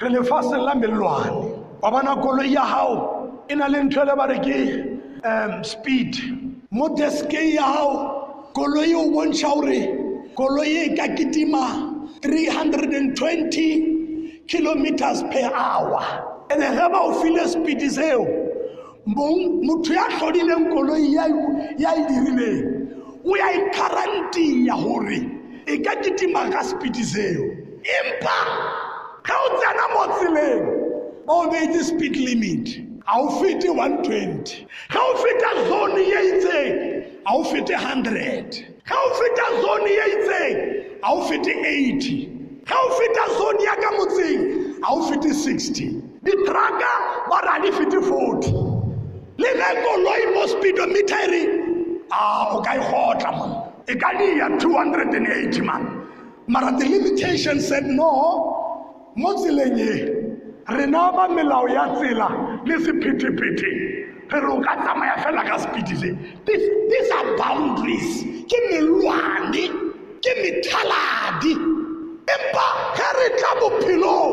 re 0.00 0.08
lefaseng 0.08 0.64
la 0.64 0.74
melelwane 0.74 1.54
wa 1.82 1.90
bona 1.90 2.16
koloi 2.16 2.52
ya 2.52 2.64
gago 2.64 3.30
e 3.48 3.54
na 3.54 3.66
le 3.68 3.82
ntho 3.82 4.02
ele 4.02 4.16
ba 4.16 4.26
re 4.26 4.38
ke 4.38 4.58
um 5.24 5.64
speed. 5.64 6.16
Mo 6.70 6.88
deskeng 6.88 7.54
ya 7.54 7.62
gago 7.62 8.52
koloi 8.54 8.94
o 8.94 9.10
bontšha 9.10 9.48
gore 9.54 9.80
koloi 10.34 10.68
e 10.84 10.96
ka 10.96 11.08
kitima 11.14 11.93
320 12.24 14.40
kilometers 14.48 15.22
per 15.24 15.50
hour. 15.54 16.46
And 16.50 16.62
ge 16.62 16.88
ba 16.92 16.98
o 16.98 17.12
file 17.20 17.46
speed 17.48 17.80
seo 17.80 18.26
motho 19.06 19.92
ya 19.92 20.08
tlhodileng 20.08 20.68
koloi 20.72 21.14
ya 21.14 21.26
e 21.94 22.04
dirileng 22.08 22.64
o 23.24 23.36
ya 23.36 23.52
ikarantia 23.52 24.74
gore 24.82 25.20
e 25.66 25.78
ka 25.84 25.94
kitima 26.02 26.50
ka 26.50 26.62
speed 26.62 26.96
seo 26.96 27.44
empa 27.98 28.38
ge 29.26 29.34
o 29.44 29.48
tsena 29.58 29.86
mo 29.94 30.04
tseleng 30.16 30.62
o 31.28 31.50
beetse 31.50 31.84
speed 31.84 32.16
limit. 32.16 32.68
Ga 33.04 33.12
o 33.20 33.28
fete 33.40 33.68
120 33.68 34.66
ga 34.90 35.00
o 35.00 35.14
feta 35.22 35.50
zone 35.68 36.00
ye 36.00 36.20
itseng 36.32 36.74
ga 37.24 37.32
o 37.36 37.44
fete 37.44 37.74
100 37.76 38.64
ga 38.88 38.96
o 38.96 39.08
feta 39.20 39.46
zone 39.60 39.90
ye 39.90 40.04
itseng 40.16 40.83
ga 41.04 41.10
o 41.12 41.20
fete 41.28 41.52
80 41.52 42.64
ga 42.64 42.76
o 42.80 42.88
feta 42.98 43.24
zone 43.38 43.62
ya 43.68 43.74
ka 43.76 43.90
motseng 43.96 44.42
ga 44.80 44.88
o 44.96 45.02
fete 45.10 45.30
60 45.32 46.22
ditraka 46.24 46.92
ba 47.28 47.38
ra 47.46 47.58
di 47.62 47.70
fete 47.78 47.98
40 48.00 49.36
le 49.42 49.50
ge 49.60 49.70
koloi 49.84 50.22
mo 50.34 50.46
speedometer 50.46 51.20
e 51.24 51.28
re 51.34 51.42
a 52.10 52.56
o 52.56 52.62
ka 52.64 52.72
ikgotla 52.80 53.30
man 53.38 53.52
e 53.86 53.94
ka 54.00 54.10
dia 54.18 54.48
280 54.48 55.60
man. 55.62 55.82
Mara 56.46 56.72
the 56.78 56.84
limitation 56.88 57.60
said 57.60 57.84
no. 57.86 59.12
Mo 59.16 59.32
tseleng 59.34 59.78
e 59.78 59.92
rena 60.68 61.12
ba 61.12 61.28
melao 61.28 61.68
ya 61.68 61.84
tsela 61.96 62.28
le 62.64 62.76
sephetephete 62.84 63.70
re 64.32 64.40
re 64.40 64.48
o 64.48 64.60
ka 64.62 64.74
tsamaya 64.80 65.16
fela 65.24 65.42
ka 65.48 65.56
speed 65.58 65.88
se. 65.88 66.10
These- 66.46 66.70
these 66.90 67.10
are 67.18 67.36
boundaries. 67.36 68.24
Ke 68.48 68.58
melwane 68.72 69.83
ke 70.24 70.32
methaladi. 70.40 71.54
Empa 72.34 72.66
ge 72.96 73.08
re 73.20 73.28
tla 73.36 73.50
bophelong 73.60 74.32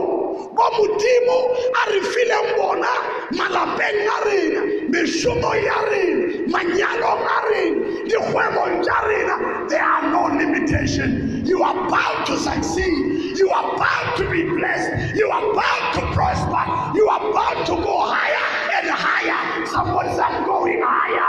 bo 0.56 0.66
modimo 0.76 1.40
a 1.80 1.84
re 1.92 2.00
fileng 2.12 2.50
bona 2.56 2.94
malapeng 3.36 4.00
a 4.16 4.18
rena 4.26 4.62
mešomo 4.92 5.52
ya 5.60 5.80
rena 5.92 6.48
manyalong 6.54 7.24
a 7.36 7.38
rena 7.52 7.80
dikgwebong 8.08 8.76
tša 8.86 9.00
rena. 9.08 9.36
There 9.68 9.84
are 9.84 10.08
no 10.08 10.32
limitation 10.40 11.44
you 11.46 11.62
are 11.64 11.76
bound 11.90 12.26
to 12.28 12.38
succeed. 12.38 13.38
You 13.38 13.50
are 13.50 13.78
bound 13.78 14.18
to 14.18 14.30
be 14.32 14.44
blessed. 14.44 15.16
You 15.16 15.30
are 15.30 15.54
bound 15.54 15.94
to 15.96 16.02
prosper. 16.16 16.64
You 16.96 17.10
are 17.10 17.34
bound 17.34 17.66
to 17.68 17.76
go 17.76 17.96
higher 18.08 18.46
and 18.80 18.90
higher. 18.90 19.66
Somebody 19.66 20.10
say 20.16 20.46
going 20.46 20.82
higher. 20.82 21.28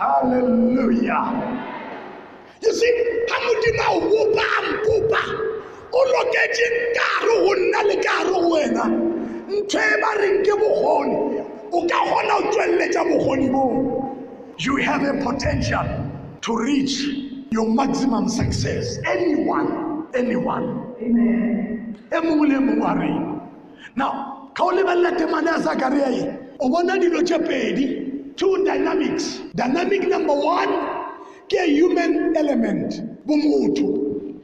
Hallelujah 0.00 1.55
you 2.66 2.74
see 2.74 2.92
ga 3.28 3.36
modimo 3.44 3.82
a 3.86 3.90
o 3.94 4.00
bopa 4.10 4.44
a 4.56 4.60
mpopa 4.68 5.22
o 5.92 6.00
loketse 6.12 6.66
nkare 6.90 7.34
go 7.44 7.52
nna 7.54 7.80
le 7.88 7.96
kare 8.02 8.30
go 8.30 8.40
wena. 8.50 8.84
Ntho 9.48 9.78
e 9.78 9.94
ba 10.02 10.10
reng 10.20 10.42
ke 10.44 10.54
bokgoni 10.60 11.16
o 11.72 11.86
ka 11.86 11.98
kgona 12.04 12.34
go 12.42 12.50
tsweletša 12.50 13.02
bokgoni 13.10 13.48
boo 13.52 14.02
you 14.58 14.76
have 14.76 15.02
a 15.04 15.14
potential 15.22 15.86
to 16.40 16.56
reach 16.56 17.04
your 17.50 17.68
maximum 17.68 18.28
success. 18.28 18.98
Anyone 19.06 19.96
anyone. 20.14 20.66
E 22.10 22.18
mongwe 22.20 22.48
le 22.48 22.80
wa 22.80 22.92
rena 22.94 23.40
now 23.96 24.50
ka 24.54 24.64
o 24.64 24.70
lebelela 24.70 25.16
temane 25.16 25.46
ya 25.46 25.58
zakaria 25.58 26.08
e 26.10 26.38
o 26.60 26.68
bona 26.68 26.98
dilo 26.98 27.22
tše 27.22 27.38
pedi 27.38 28.36
two 28.36 28.64
dynamics. 28.64 29.40
Dynamic 29.54 30.08
number 30.08 30.34
one 30.34 30.95
ke 31.48 31.62
human 31.78 32.36
element 32.36 33.02
bomotho 33.26 33.88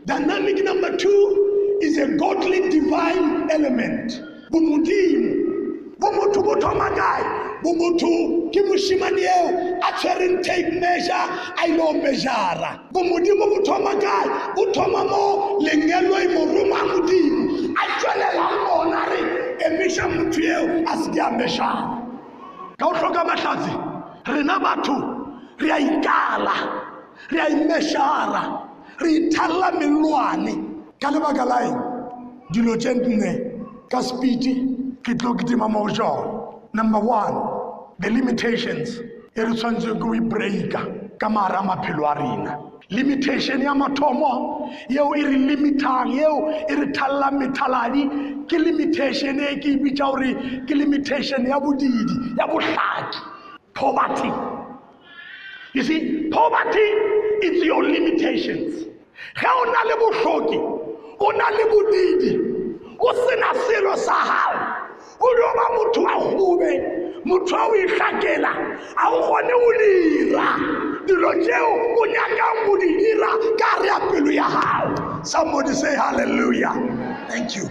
dynamic 0.06 0.62
number 0.64 0.96
two 0.96 1.78
is 1.82 1.98
a 1.98 2.06
godly 2.16 2.70
divine 2.70 3.50
element. 3.50 4.22
Bomodimo 4.52 5.52
bomotho 5.98 6.42
bo 6.44 6.54
thoma 6.60 6.90
kae 6.94 7.22
bomotho 7.62 8.50
ke 8.52 8.60
mošimane 8.68 9.22
eo 9.22 9.46
a 9.86 9.90
tshwereng 9.98 10.42
tape 10.42 10.72
measure 10.80 11.22
a 11.58 11.66
ile 11.68 11.80
o 11.80 11.92
measura 11.94 12.70
bomodimo 12.92 13.46
bo 13.52 13.58
thoma 13.62 13.94
kae 14.00 14.26
bo 14.56 14.66
thoma 14.72 15.04
mo 15.04 15.58
lenyeloi 15.64 16.26
moromo 16.34 16.74
a 16.74 16.84
modimo 16.90 17.42
a 17.78 17.84
tswelelang 17.98 18.56
bona 18.66 19.02
re 19.10 19.22
emiša 19.66 20.06
motho 20.14 20.40
eo 20.42 20.64
a 20.86 20.96
se 21.02 21.10
ke 21.10 21.20
a 21.20 21.30
mešara 21.38 21.82
ka 22.78 22.86
o 22.86 23.24
mahlatsi 23.30 23.72
rena 24.26 24.58
batho 24.58 24.96
re 25.58 25.70
a 25.70 25.78
ikala 25.78 26.81
re 27.30 27.40
a 27.40 27.48
imešara 27.48 28.42
re 29.00 29.10
ithalla 29.18 29.72
melwane 29.78 30.54
ka 31.00 31.10
lebaka 31.10 31.44
lae 31.44 31.70
dilo 32.52 32.76
tše 32.76 32.94
nne 32.94 33.32
ka 33.90 34.00
speedi 34.02 34.54
ke 35.02 35.14
tlo 35.14 35.34
ke 35.34 35.56
mo 35.56 35.68
go 35.86 36.68
number 36.74 37.00
one 37.00 37.34
the 38.00 38.10
limitations 38.10 38.98
e 39.36 39.40
re 39.42 39.52
tshwanetseng 39.54 39.98
ke 40.00 40.04
o 40.04 40.14
e-breaka 40.14 40.80
ka 41.18 41.28
mare 41.28 41.56
a 41.56 41.62
maphelo 41.62 42.04
a 42.10 42.14
rena. 42.14 42.58
Limitation 42.90 43.62
ya 43.62 43.74
mathomo 43.74 44.70
yeo 44.90 45.14
e 45.14 45.22
re 45.22 45.36
limitang 45.48 46.12
yeo 46.12 46.50
e 46.68 46.74
re 46.74 46.86
thallang 46.92 47.38
methaladi 47.40 48.02
ke 48.48 48.58
limitation 48.58 49.40
e 49.40 49.56
ke 49.56 49.70
e 49.80 49.90
gore 49.94 50.34
ke 50.66 50.74
limitation 50.74 51.46
ya 51.46 51.58
bodidi 51.60 52.36
ya 52.36 52.46
bohlaki. 52.46 53.18
Poverty 53.74 54.61
you 55.74 55.82
see 55.82 56.28
poverty 56.30 56.88
is 57.46 57.64
your 57.64 57.82
limitations. 57.84 58.84
Ge 59.34 59.46
o 59.46 59.64
na 59.64 59.82
le 59.88 59.94
bohloki 59.96 60.58
o 61.20 61.30
na 61.30 61.48
le 61.50 61.64
bodidi 61.72 62.32
o 63.00 63.12
sena 63.26 63.54
selo 63.66 63.96
sa 63.96 64.16
o 65.20 65.34
dio 65.36 65.48
ba 65.56 65.66
motho 65.76 66.02
wa 66.04 66.14
gobe 66.36 66.72
motho 67.24 67.56
wa 67.56 67.66
o 67.68 67.74
ihlakela 67.74 68.52
a 68.98 69.04
o 69.10 69.22
kgone 69.22 69.54
o 71.96 72.06
nyakang 72.06 72.66
go 72.66 72.76
di 72.76 72.88
dira 72.98 73.30
ya 73.86 73.98
pelo 74.10 75.24
somebody 75.24 75.72
say 75.72 75.94
hallelujah. 75.96 76.74
Thank 77.28 77.56
you. 77.56 77.70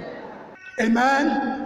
Amen 0.79 1.60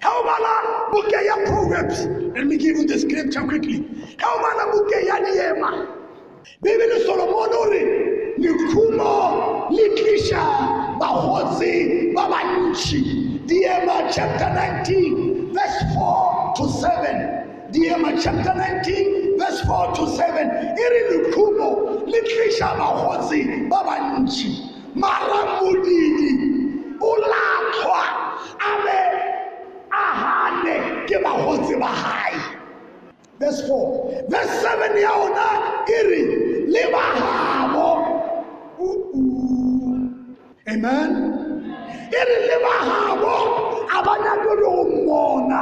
How 0.00 0.22
about 0.22 0.92
book 0.92 1.10
ya 1.10 1.36
Proverbs? 1.46 2.06
Let 2.34 2.46
me 2.46 2.56
give 2.56 2.76
you 2.76 2.86
the 2.86 2.98
scripture 2.98 3.42
quickly. 3.42 3.84
How 4.18 4.38
about 4.38 4.72
book 4.72 4.90
ya 4.90 5.16
Diema? 5.20 5.86
Bibele 6.62 7.04
Solomon 7.04 7.52
ore 7.54 8.34
likhumo 8.38 9.68
litlisha 9.70 10.42
bahosi 11.00 12.12
babantshi. 12.14 13.40
Diema 13.46 14.12
chapter 14.12 14.48
19 14.84 15.52
verse 15.54 15.82
4 15.94 16.54
to 16.56 16.68
7. 16.68 17.70
Diema 17.72 18.22
chapter 18.22 18.54
19 18.54 19.38
verse 19.38 19.60
4 19.62 19.94
to 19.96 20.06
7. 20.06 20.76
Iri 20.78 21.02
likhumo 21.12 22.04
litlisha 22.06 22.76
bahosi 22.78 23.68
babantshi. 23.68 24.72
Mara 24.94 25.60
modidi 25.60 26.96
ulatlhwa 27.00 28.02
ahane 30.04 30.76
ke 31.08 31.16
bagotsi 31.24 31.74
ba 31.80 31.86
hae. 31.88 32.38
Verse 33.38 33.62
4 33.68 34.28
verse 34.32 34.54
7 34.64 34.96
ya 34.96 35.12
ona 35.12 35.48
e 35.84 35.98
re 36.08 36.22
le 36.72 36.82
bagabo 36.92 37.88
uh-uh. 38.80 40.72
amen. 40.72 41.10
E 42.12 42.20
re 42.28 42.38
le 42.48 42.56
bagabo 42.64 43.34
a 43.92 43.98
ba 44.06 44.14
nyake 44.24 44.52
le 44.56 44.64
go 44.64 44.84
mmona. 44.88 45.60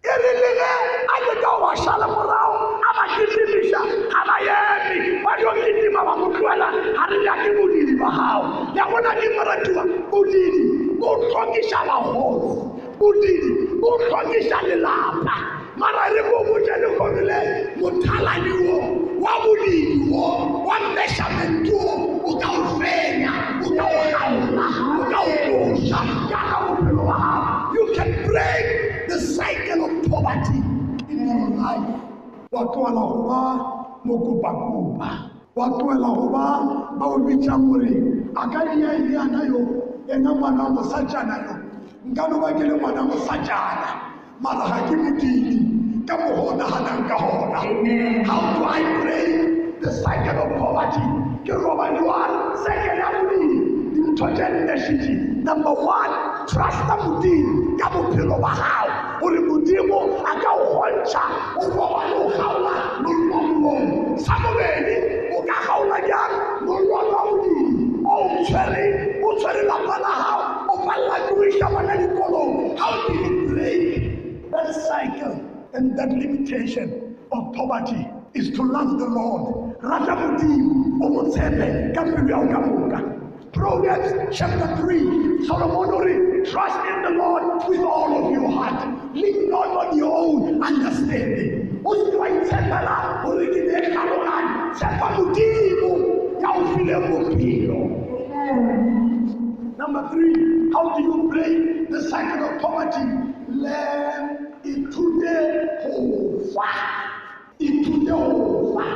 E 0.00 0.14
re 0.22 0.32
le 0.40 0.50
ge 0.58 0.72
a 1.04 1.16
le 1.26 1.34
ka 1.42 1.50
go 1.52 1.58
ba 1.64 1.70
šala 1.84 2.06
morago 2.08 2.58
a 2.80 2.90
ba 2.96 3.04
kitimiša 3.12 3.80
a 4.08 4.20
ba 4.28 4.36
eme. 4.40 4.98
Ba 5.24 5.32
dio 5.36 5.52
kitima 5.60 6.00
ba 6.00 6.14
mo 6.16 6.32
tloela 6.32 6.68
ga 6.96 7.04
re 7.12 7.18
nyake 7.24 7.50
bodidi 7.60 7.94
ba 8.00 8.08
gago 8.08 8.72
ya 8.72 8.84
bona 8.88 9.12
ke 9.20 9.28
moratiwa 9.36 9.82
bodidi 10.10 10.62
bo 10.96 11.12
tlhokiša 11.20 11.80
bagosi 11.88 12.63
bodidi 12.98 13.50
bo 13.80 13.90
tlhokiša 13.98 14.58
lelapa 14.68 15.36
mara 15.76 16.04
re 16.14 16.22
bo 16.30 16.38
botse 16.46 16.74
le 16.82 16.88
kgobile 16.96 17.38
mothaladi 17.80 18.52
wo 18.64 18.76
wa 19.24 19.32
bodidi 19.42 20.10
wo 20.10 20.26
wa 20.66 20.76
measurement 20.94 21.66
wo 21.72 21.86
o 22.28 22.32
ka 22.40 22.48
o 22.58 22.62
fenya 22.78 23.32
o 23.64 23.68
ka 23.78 23.84
o 23.84 24.00
gaola 24.12 24.66
o 25.00 25.02
ka 25.12 25.18
o 25.20 25.32
tloša 25.44 26.00
jaaka 26.30 26.56
bophelo 26.66 27.02
ba 27.10 27.16
gago 27.22 27.54
you 27.74 27.84
can 27.96 28.10
break 28.26 28.64
the 29.08 29.18
cycle 29.18 29.84
of 29.86 29.92
poverty 30.10 30.58
in 31.10 31.26
your 31.26 31.48
life. 31.58 32.00
Wa 32.52 32.62
tloela 32.72 33.02
go 33.10 33.20
ba 33.28 33.40
mokopakopa 34.06 35.10
wa 35.56 35.66
tloela 35.78 36.10
go 36.14 36.26
ba 36.34 36.44
ba 36.98 37.04
o 37.06 37.18
bitsang 37.26 37.66
gore 37.66 37.92
a 38.36 38.42
ka 38.52 38.60
eya 38.72 38.90
eliana 38.98 39.40
yo 39.50 39.60
ena 40.08 40.30
ngwana 40.34 40.62
wa 40.64 40.70
mosatšana 40.70 41.36
yo 41.46 41.73
nka 42.04 42.22
bakele 42.28 42.40
ba 42.42 42.48
ke 42.52 42.64
ngwana 42.68 43.02
mosatšana 43.08 43.88
mara 44.40 44.64
ga 44.68 44.78
ke 44.88 44.94
modidi 44.96 45.56
ka 46.04 46.14
mo 46.20 46.28
go 46.36 46.52
naganang 46.52 47.08
ka 47.08 47.16
gona 47.16 47.60
how 48.28 48.40
do 48.52 48.64
i 48.64 48.82
break 49.00 49.80
the 49.80 49.90
cycle 49.90 50.36
of 50.44 50.50
poverty. 50.60 51.04
Ke 51.44 51.52
roba 51.56 51.96
jwang 51.96 52.34
cycle 52.60 52.96
ya 53.00 53.08
bodidi 53.16 53.58
dintho 53.94 54.26
tše 54.36 54.46
nne 54.52 55.44
number 55.44 55.72
one 55.72 56.12
trusta 56.46 56.94
modimo 57.00 57.78
ka 57.80 57.88
bophelo 57.88 58.36
ba 58.40 58.52
gago 58.52 58.92
gore 59.20 59.40
modimo 59.48 60.00
a 60.28 60.32
ka 60.42 60.50
o 60.52 60.64
kgontšha 60.72 61.24
o 61.56 61.64
boba 61.72 62.00
le 62.08 62.16
o 62.20 62.28
kgaola 62.36 62.74
molomong 63.00 64.18
sa 64.20 64.34
bobedi 64.44 64.96
o 65.32 65.40
ka 65.48 65.56
kgaola 65.64 65.98
jang 66.08 66.32
molwana 66.66 67.16
wa 67.16 67.22
bodidi 67.32 67.96
o 68.04 68.12
o 68.12 68.44
tshwere 68.44 68.84
o 69.24 69.28
tshwere 69.40 69.62
lapa 69.68 69.96
la 70.04 70.12
gago 70.20 70.63
palela 70.86 71.18
ke 71.26 71.32
o 71.34 71.42
iša 71.50 71.68
bana 71.74 71.94
how 72.78 72.92
do 73.06 73.14
you 73.14 73.48
break 73.48 74.50
that 74.50 74.74
cycle 74.88 75.36
and 75.74 75.98
that 75.98 76.10
limitation 76.10 77.16
of 77.32 77.52
poverty 77.54 78.06
is 78.34 78.50
to 78.50 78.62
love 78.62 78.98
the 78.98 79.08
lord 79.18 79.74
rata 79.82 80.14
modimo 80.22 81.04
o 81.04 81.08
mo 81.14 81.22
tshepe 81.30 81.94
ka 81.94 82.02
pelo 82.04 82.28
ya 82.28 82.38
go 82.40 82.52
ka 82.52 82.60
moka 82.68 83.00
Proverbs 83.54 84.36
chapter 84.36 84.66
3, 84.82 85.46
Solomon 85.46 86.44
trust 86.44 86.76
in 86.90 87.02
the 87.02 87.10
Lord 87.10 87.68
with 87.68 87.80
all 87.80 88.26
of 88.26 88.32
your 88.32 88.50
heart. 88.50 89.14
Lean 89.14 89.48
not 89.48 89.68
on 89.68 89.96
your 89.96 90.12
own 90.12 90.62
understanding. 90.62 91.80
O 91.86 91.94
se 91.94 92.16
wa 92.16 92.26
itshepela 92.26 93.22
gore 93.22 93.46
ke 93.54 93.60
ne 93.68 93.78
tlhaloganya. 93.86 94.74
Tshepa 94.74 95.08
modimo 95.16 95.92
ya 96.42 96.50
o 96.50 96.62
fileng 96.74 97.06
bophelo. 97.10 99.03
Number 99.76 100.08
three, 100.12 100.70
how 100.72 100.96
do 100.96 101.02
you 101.02 101.28
break 101.32 101.90
the 101.90 102.08
cycle 102.08 102.48
of 102.48 102.60
poverty? 102.62 103.02
Learn 103.48 104.54
itunde 104.62 105.34
into 107.58 108.04
the 108.04 108.14
hova. 108.14 108.86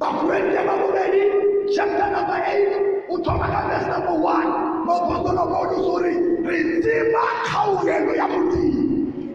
But 0.00 0.26
when 0.26 0.50
you 0.50 0.58
already, 0.58 1.74
chapter 1.76 2.10
number 2.10 2.42
eight, 2.44 3.06
utomaka 3.08 3.68
verse 3.70 3.86
number 3.86 4.18
one, 4.20 4.84
no 4.84 4.98
pardon 5.06 5.38
of 5.38 5.52
all 5.52 5.70
sorry, 5.94 6.16
redeemer 6.42 7.30
kauyelo 7.46 8.12
yamuti. 8.18 8.66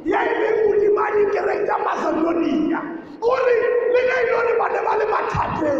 Yeye 0.04 0.50
mudi 0.68 0.90
mali 0.94 1.24
kereta 1.32 1.76
Macedonia. 1.88 2.82
Uri, 3.24 3.56
mina 3.94 4.16
iloni 4.28 4.54
bane 4.60 4.80
bale 4.84 5.06
matate, 5.08 5.72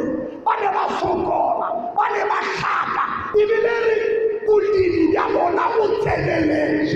bane 0.46 0.68
basokola, 0.72 1.68
bane 1.98 2.24
bahata. 2.32 3.04
Ibilere 3.36 4.21
ibhulini 4.44 5.14
yabona 5.16 5.64
buthelelele 5.74 6.94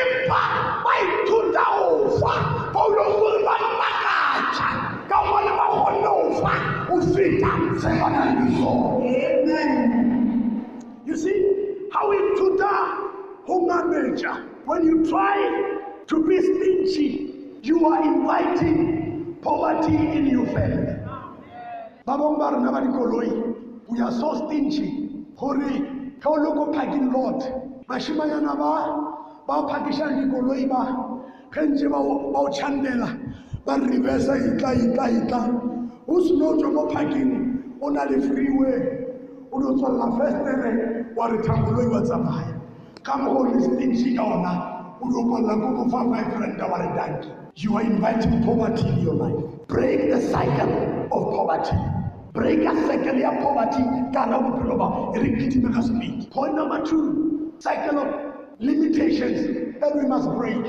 impha 0.00 0.42
bayithunda 0.84 1.64
ufa 1.90 2.32
bawulokulu 2.74 3.38
balibakatsha 3.46 4.68
you 11.06 11.16
see 11.16 11.38
how 11.92 12.12
ithuda 12.12 12.72
hungameja 13.46 14.44
when 14.66 14.84
you 14.84 15.08
try 15.08 15.36
to 16.06 16.26
be 16.26 16.40
stingy 16.40 17.34
you 17.62 17.86
are 17.86 18.02
inviting 18.02 19.36
poverty 19.42 19.96
in 19.96 20.26
your 20.26 20.46
family. 20.46 20.94
Ba 22.06 22.16
bangwe 22.18 22.38
ba 22.38 22.72
ba 22.72 22.80
dikoloi 22.80 23.54
we 23.88 24.00
are 24.00 24.12
so 24.12 24.46
stingy. 24.46 25.24
Gore 25.36 25.97
ko 26.22 26.72
parking 26.72 27.12
lot 27.12 27.40
bašimanyana 27.88 28.54
ba 28.58 28.72
ba 29.46 29.54
o 29.58 29.68
phakišang 29.68 30.24
dikoloi 30.24 30.68
ba 30.68 30.82
ge 31.52 31.62
ntse 31.62 31.88
ba 31.88 31.98
o 31.98 32.34
o 32.34 32.42
ba 33.64 33.76
reversa 33.76 34.34
itla 34.36 34.72
itla 34.74 35.10
itla. 35.10 35.40
O 36.08 36.20
seno 36.24 36.56
tswa 36.56 36.70
mo 36.72 36.86
parking 36.88 37.60
o 37.80 37.90
na 37.90 38.04
le 38.04 38.20
freeway 38.20 38.80
o 39.52 39.58
no 39.58 39.76
tswalela 39.76 40.08
festere 40.16 41.04
wa 41.14 41.26
re 41.28 41.38
thakoloi 41.38 41.88
wa 41.92 42.00
tsamaya. 42.00 42.54
Ka 43.02 43.16
mo 43.16 43.32
go 43.34 43.42
le 43.44 43.60
stingy 43.60 44.16
ka 44.16 44.24
ona 44.24 44.52
o 45.00 45.08
dio 45.08 45.22
kwalela 45.28 45.54
ko 45.60 45.68
mo 45.76 45.84
fa 45.90 46.00
five 46.08 46.40
renta 46.40 46.66
wa 46.66 46.78
re 46.78 46.88
danki 46.96 47.28
you 47.56 47.76
are 47.76 47.82
inviting 47.82 48.42
poverty 48.44 48.88
in 48.88 48.98
your 49.00 49.14
life. 49.14 49.44
Break 49.68 50.10
the 50.10 50.20
cycle 50.20 51.08
of 51.12 51.22
poverty 51.34 51.97
break 52.38 52.60
a 52.70 52.72
cycle 52.86 53.18
ya 53.18 53.30
poverty 53.42 53.82
ka 54.14 54.20
hara 54.24 54.38
bophelo 54.46 54.76
ba 54.78 54.88
e 55.16 55.22
re 55.22 55.30
kitime 55.38 55.72
ka 55.74 55.80
speed. 55.82 56.30
Point 56.30 56.54
number 56.54 56.78
two 56.86 57.52
cycle 57.58 57.98
of 57.98 58.08
limitations 58.60 59.80
that 59.80 59.96
we 59.96 60.06
must 60.06 60.28
break. 60.38 60.64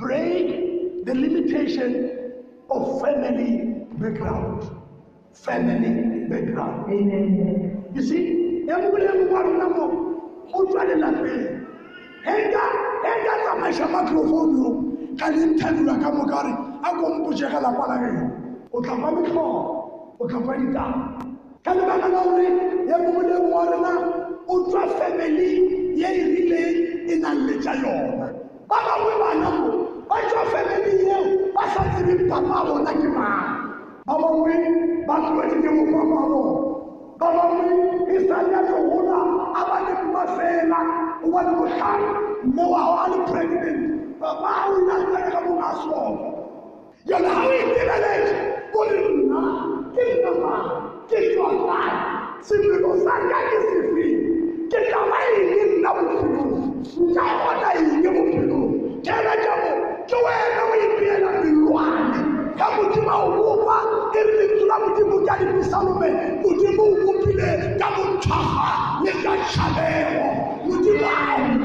Break 0.00 1.04
the 1.04 1.14
limitation 1.14 1.90
of 2.70 3.00
family 3.02 3.50
background. 4.00 4.70
Family 5.34 6.24
background. 6.32 6.88
You 7.94 8.02
see 8.02 8.24
e 8.62 8.72
mongwe 8.72 9.00
le 9.04 9.12
mongwe 9.12 9.32
wa 9.34 9.42
rona 9.42 9.68
mo 9.68 9.84
go 10.52 10.64
tswa 10.70 10.84
lelapeng 10.88 11.44
henka 12.24 12.64
henka 13.04 13.34
tsamaiša 13.42 13.86
microphone 13.94 14.52
yo 14.62 14.70
ka 15.18 15.28
le 15.34 15.46
nthabula 15.52 15.94
ka 16.02 16.08
moka 16.16 16.40
re 16.46 16.52
a 16.82 16.90
ko 16.98 17.04
mpotse 17.14 17.46
ga 17.52 17.60
lapa 17.60 17.84
la 17.90 17.96
geno 18.02 18.24
o 18.72 18.80
tla 18.80 18.96
fa 19.02 19.10
metlhogo 19.10 19.81
ukafarika 20.22 20.84
kale 21.62 21.80
bana 21.88 22.08
naone 22.08 22.44
yemumude 22.88 23.34
muorena 23.34 23.92
utwa 24.48 24.82
family 24.86 25.50
yeirile 26.00 26.62
inaleja 27.12 27.72
yona 27.72 28.26
banawe 28.68 29.12
banamo 29.22 29.72
batwa 30.08 30.42
family 30.52 31.06
yeo 31.06 31.24
basatiri 31.54 32.24
papa 32.30 32.64
bona 32.66 32.92
kimana 32.92 33.72
babawe 34.06 34.54
batwetile 35.06 35.70
mopapa 35.70 36.20
bona 36.30 36.72
babawe 37.18 37.64
isanyane 38.16 38.72
gola 38.88 39.18
abane 39.60 39.92
mmafela 40.02 40.78
obane 41.24 41.50
botlhano 41.58 42.10
mme 42.44 42.64
wa 42.72 42.80
o 42.90 42.94
a 43.04 43.08
le 43.10 43.18
president. 43.30 43.80
Baba 44.20 44.48
dipisalome 65.92 66.40
modimo 66.42 66.82
o 66.82 66.94
bopile 67.04 67.76
ka 67.78 67.88
bontšhwaga 67.96 68.68
le 69.04 69.12
ka 69.22 69.32
tšhabego 69.46 70.26
modimo 70.66 71.06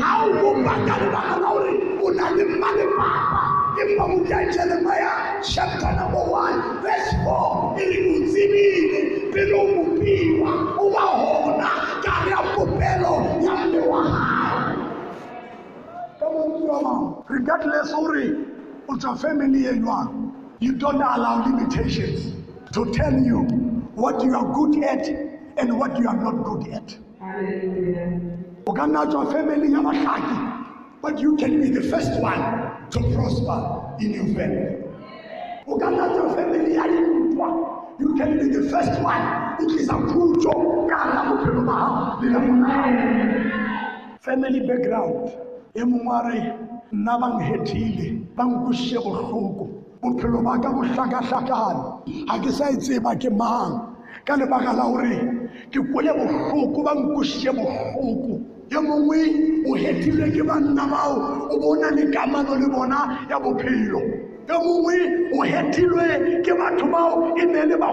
a 0.03 0.25
o 0.25 0.27
bopa 0.33 0.73
ka 0.87 0.95
la 1.11 1.21
gore 1.39 1.73
o 2.01 2.09
na 2.11 2.29
le 2.35 2.43
mma 2.45 2.69
le 2.77 2.85
papa 2.97 3.41
empa 3.81 4.07
modia 4.07 4.51
jeremia 4.51 5.41
chapter 5.43 5.91
number 5.95 6.25
one 6.31 6.81
verse 6.81 7.11
four 7.23 7.75
e 7.79 7.85
re 7.85 7.97
o 8.07 9.31
pele 9.33 9.53
o 9.53 9.65
bopiwa 9.67 10.51
o 10.77 10.89
ba 10.91 11.03
gona 11.17 11.69
ka 12.03 12.13
re 12.25 12.31
ya 12.31 12.41
popelo 12.55 13.13
ya 13.41 13.53
mme 13.65 13.81
wa 13.87 14.01
gago 16.67 17.23
regardless 17.29 17.93
gore 17.93 18.25
o 18.87 18.97
tswa 18.97 19.15
family 19.15 19.67
e 19.67 19.73
jwang 19.79 20.31
you 20.59 20.73
don't 20.73 21.01
allow 21.01 21.45
limitations 21.45 22.33
to 22.73 22.85
tell 22.91 23.13
you 23.13 23.66
what 23.97 24.23
you 24.23 24.35
are 24.35 24.53
good 24.53 24.83
at 24.83 25.07
and 25.57 25.77
what 25.79 25.97
you 25.97 26.07
are 26.07 26.15
not 26.15 26.43
good 26.45 26.67
at. 26.71 26.97
O 28.67 28.73
ka 28.73 28.85
nna 28.85 29.05
tswa 29.09 29.25
family 29.31 29.73
but 31.01 31.19
you 31.19 31.35
can 31.37 31.59
be 31.61 31.69
the 31.69 31.81
first 31.81 32.21
one 32.21 32.41
to 32.91 32.99
prosper 33.15 33.57
in 33.99 34.13
your 34.13 34.29
family. 34.37 34.85
O 35.67 35.79
ka 35.79 35.89
nna 35.89 36.13
tswa 36.13 36.35
family 36.35 36.73
you 37.99 38.13
can 38.15 38.37
be 38.37 38.49
the 38.53 38.69
first 38.69 39.01
one. 39.01 39.25
ba 40.85 41.05
gago 41.13 41.35
le 42.21 42.29
la 42.29 42.39
mona 42.39 42.75
family 44.19 44.59
background. 44.59 45.31
E 45.73 45.83
mongwe 45.83 46.13
a 46.13 46.21
re 46.29 46.53
nna 46.93 47.17
ba 47.17 47.27
nkgethile 47.33 48.21
ba 48.35 48.43
nkwešiše 48.45 48.99
bohloko 48.99 49.86
bophelo 50.09 50.39
ka 50.63 50.69
bo 50.71 50.81
hlakahlakane 50.81 51.83
ga 52.27 52.35
ke 52.43 52.51
sa 52.51 52.69
e 52.69 52.77
ke 53.19 53.29
mang 53.29 53.73
ka 54.25 54.35
lebaka 54.35 54.73
la 54.73 54.85
gore 54.87 55.19
ke 55.71 55.79
bohloko 55.79 56.83
ba 56.83 56.93
bohloko 56.95 57.67
ye 58.71 58.79
mongwe 58.79 59.19
o 59.67 59.73
hetilwe 59.75 60.31
ke 60.31 60.43
banna 60.43 60.83
bao 60.87 61.47
o 61.51 61.55
bona 61.59 61.91
le 61.91 62.11
kamano 62.11 62.55
le 62.55 62.67
bona 62.67 63.27
ya 63.29 63.39
bophelo 63.39 64.01
mongwe 64.63 64.95
o 65.33 65.43
hetilwe 65.43 66.41
ke 66.43 66.53
batho 66.53 66.87
bao 66.91 67.35
e 67.37 67.45
ne 67.45 67.65
le 67.65 67.77
ba 67.77 67.87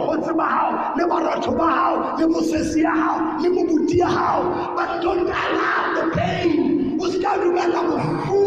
gago 0.51 0.95
le 0.97 1.05
baratho 1.07 1.53
ba 1.59 1.67
gago 1.67 2.19
le 2.19 2.27
mosesi 2.27 2.83
ya 2.83 2.93
gago 2.95 3.43
le 3.43 3.49
mobuti 3.49 3.99
ya 3.99 4.09
gago 4.09 4.75
but 4.77 5.03
don't 5.03 5.29
allow 5.29 5.83
the 5.95 6.05
pain. 6.17 6.99
O 7.01 7.07
dumela 7.43 7.81
bohloko 7.89 8.44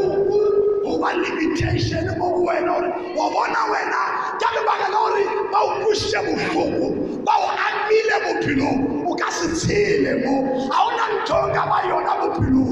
wa 1.00 1.12
limitation. 1.14 2.06
Mo 2.20 2.28
wɔ 2.46 2.52
ɛ 2.58 2.60
lɔri 2.68 2.90
wɔ 3.18 3.26
bɔ 3.34 3.42
na 3.54 3.62
wɔ 3.72 3.76
ɛ 3.82 3.84
na 3.94 4.00
jaabi 4.42 4.62
ba 4.68 4.74
kɛ 4.82 4.88
lɔri 4.96 5.24
bawo 5.52 5.72
ku 5.84 5.92
sɛ 5.94 6.20
mo 6.26 6.34
foko 6.54 6.88
bawo 7.28 7.48
ami 7.68 7.98
lɛ 8.10 8.18
mo 8.26 8.32
pino 8.46 8.70
o 9.12 9.16
ka 9.16 9.30
si 9.32 9.48
tee 9.68 10.04
lɛ 10.06 10.14
mo 10.26 10.34
awo 10.78 10.90
na 10.98 11.06
ntɔ 11.24 11.38
ka 11.56 11.64
ba 11.72 11.78
yɔ 11.90 11.98
na 12.06 12.14
mo 12.22 12.28
pino 12.40 12.64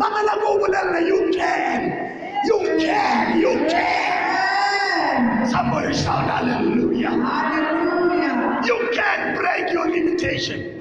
mamala 0.00 0.34
ko 0.42 0.58
wele 0.60 0.80
lɛ 0.94 1.00
you 1.08 1.32
can. 1.36 2.08
You 2.44 2.58
can 2.80 3.40
you 3.40 3.52
can. 3.68 5.46
Somebody 5.46 5.94
shout 5.94 6.30
hallelujah. 6.30 7.10
Hallelujah. 7.10 8.62
You 8.66 8.90
can 8.94 9.36
break 9.36 9.72
your 9.74 9.88
limitation. 9.90 10.80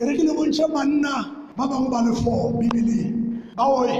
Erekelebo 0.00 0.44
ntsɛ 0.48 0.66
manna 0.74 1.14
ba 1.56 1.64
bangwe 1.70 1.88
ba 1.90 2.00
le 2.06 2.12
fɔ 2.16 2.58
bibili. 2.60 3.29
Baoe 3.56 3.94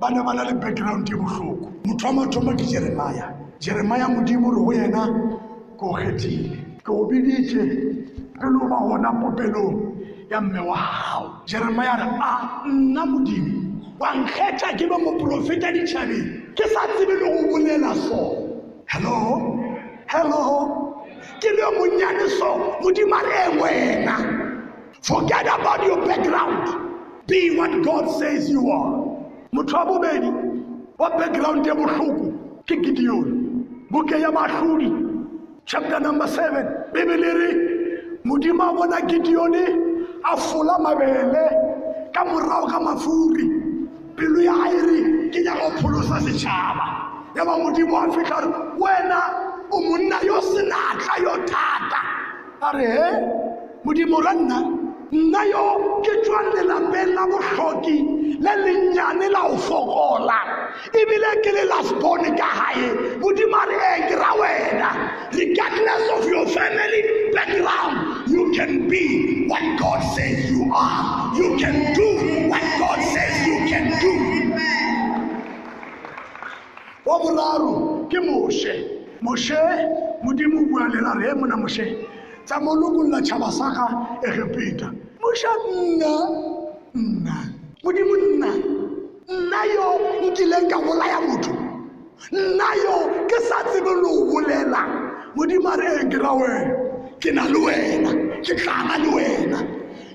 ba 0.00 0.10
ne 0.10 0.22
ba 0.22 0.32
na 0.34 0.44
le 0.44 0.54
background 0.54 1.08
e 1.08 1.14
bohloko. 1.14 1.72
Motho 1.84 2.06
wa 2.06 2.12
mathomo 2.12 2.52
ke 2.56 2.64
jeremia 2.64 3.34
jeremia 3.60 4.08
modimo 4.08 4.50
re 4.50 4.60
go 4.64 4.72
yena 4.72 5.02
ke 5.78 5.82
o 5.82 5.92
kgethile. 5.94 6.56
Ke 6.84 6.90
o 6.90 7.04
biditse 7.06 7.62
pele 8.38 8.58
o 8.62 8.68
ba 8.68 8.78
gona 8.86 9.10
popelong 9.20 9.76
ya 10.30 10.40
mme 10.40 10.60
wa 10.60 10.76
gago 10.76 11.30
jeremia 11.46 11.96
re 11.96 12.06
a 12.20 12.62
nna 12.68 13.06
modimo. 13.06 13.54
Wa 13.98 14.14
nkgetha 14.14 14.76
ke 14.78 14.86
be 14.86 14.96
moprofeta 14.96 15.72
ditšhabeng 15.74 16.54
ke 16.54 16.64
sa 16.68 16.86
tsebe 16.94 17.14
le 17.18 17.26
go 17.26 17.40
bolela 17.50 17.94
so. 17.94 18.20
Hello? 18.86 19.58
Hello? 20.06 21.02
Ke 21.40 21.50
le 21.50 21.66
monnyane 21.76 22.28
so. 22.38 22.78
Modimo 22.82 23.14
a 23.14 23.22
re 23.22 23.38
e 23.46 23.58
wena. 23.60 24.16
Forget 25.02 25.46
be 27.28 27.56
what 27.56 27.82
god 27.84 28.08
says 28.18 28.50
you 28.50 28.70
are. 28.70 29.04
Motho 29.52 29.74
wa 29.74 29.84
bobedi 29.84 30.30
wa 30.98 31.10
background 31.10 31.66
ya 31.66 31.74
bohloko 31.74 32.32
ke 32.66 32.82
gideon. 32.82 33.86
Buke 33.92 34.18
ya 34.18 34.30
mahlodi 34.32 34.90
chapter 35.66 36.00
number 36.00 36.26
7 36.26 36.92
bibele 36.92 37.32
re 37.40 37.50
modimo 38.24 38.64
a 38.70 38.72
bona 38.74 39.00
gideone 39.06 39.64
a 40.24 40.36
fola 40.36 40.78
mabele 40.78 42.12
ka 42.14 42.24
morago 42.24 42.66
ga 42.70 42.80
mafuri. 42.80 43.46
Pelo 44.16 44.40
ya 44.40 44.54
aere 44.64 45.30
ke 45.30 45.44
ya 45.44 45.54
go 45.54 45.70
pholosa 45.78 46.18
setšhaba. 46.24 47.36
Ya 47.36 47.44
ba 47.44 47.58
modimo 47.58 47.96
a 47.96 48.08
fitlha 48.08 48.40
re 48.40 48.48
wena 48.80 49.20
o 49.70 49.80
monna 49.80 50.18
yo 50.24 50.40
senatla 50.40 51.22
yo 51.22 51.36
thata. 51.44 52.00
A 52.62 52.76
re 52.76 52.86
he 52.86 53.08
modimo 53.84 54.24
ra 54.24 54.32
nna 54.32 54.77
nna 55.12 55.42
yo 55.48 56.02
ke 56.04 56.12
tswang 56.22 56.52
lelapeng 56.54 57.14
la 57.16 57.24
bohloki 57.26 57.96
le 58.40 58.52
lennyane 58.64 59.28
la 59.32 59.48
go 59.48 59.56
fokola. 59.56 60.40
Ebile 60.92 61.30
ke 61.42 61.50
le 61.56 61.64
lasbone 61.64 62.36
ka 62.36 62.48
gae 62.58 62.88
modimo 63.20 63.56
a 63.56 63.64
re 63.66 63.76
e 63.96 64.08
ke 64.08 64.16
ra 64.20 64.32
wena. 64.40 64.90
Regardless 65.32 66.04
of 66.16 66.24
your 66.28 66.46
family 66.46 67.32
background 67.32 68.28
you 68.28 68.52
can 68.52 68.88
be 68.88 69.46
what 69.48 69.64
god 69.78 70.00
says 70.14 70.50
you 70.50 70.70
are. 70.74 71.34
You 71.34 71.56
can 71.56 71.94
do 71.94 72.48
what 72.48 72.62
god 72.78 73.00
says 73.02 73.46
you 73.46 73.56
can 73.66 73.86
do. 74.00 74.12
Wa 77.04 77.18
boraro 77.18 78.08
ke 78.10 78.20
moshe. 78.20 78.74
Moshe 79.22 79.56
modimo 80.22 80.60
o 80.60 80.64
bua 80.68 80.88
lela 80.92 81.16
re 81.16 81.30
e 81.30 81.34
mona 81.34 81.56
moshe 81.56 82.17
tšhaba 83.22 83.50
sa 83.52 83.66
ga 83.76 83.86
egepeta 84.28 84.88
moshe 85.20 85.52
nna 85.68 86.12
nna 86.94 87.36
modimo 87.84 88.14
nna 88.16 88.50
nna 89.28 89.60
yo 89.74 89.86
nkileng 90.24 90.68
ka 90.70 90.78
bolaya 90.84 91.20
motho 91.28 91.68
nna 92.32 92.68
yo 92.84 92.96
ke 93.30 93.38
sa 93.48 93.62
tsebe 93.64 93.92
le 94.02 94.10
bolela. 94.30 94.82
Modimo 95.36 95.70
eng 95.70 95.82
eh, 95.86 96.04
ke 96.10 96.18
wena 96.18 96.74
ke 97.20 97.30
na 97.32 97.44
le 97.46 97.58
wena 97.58 98.10
ke 98.42 98.54
le 98.58 99.10
wena. 99.14 99.58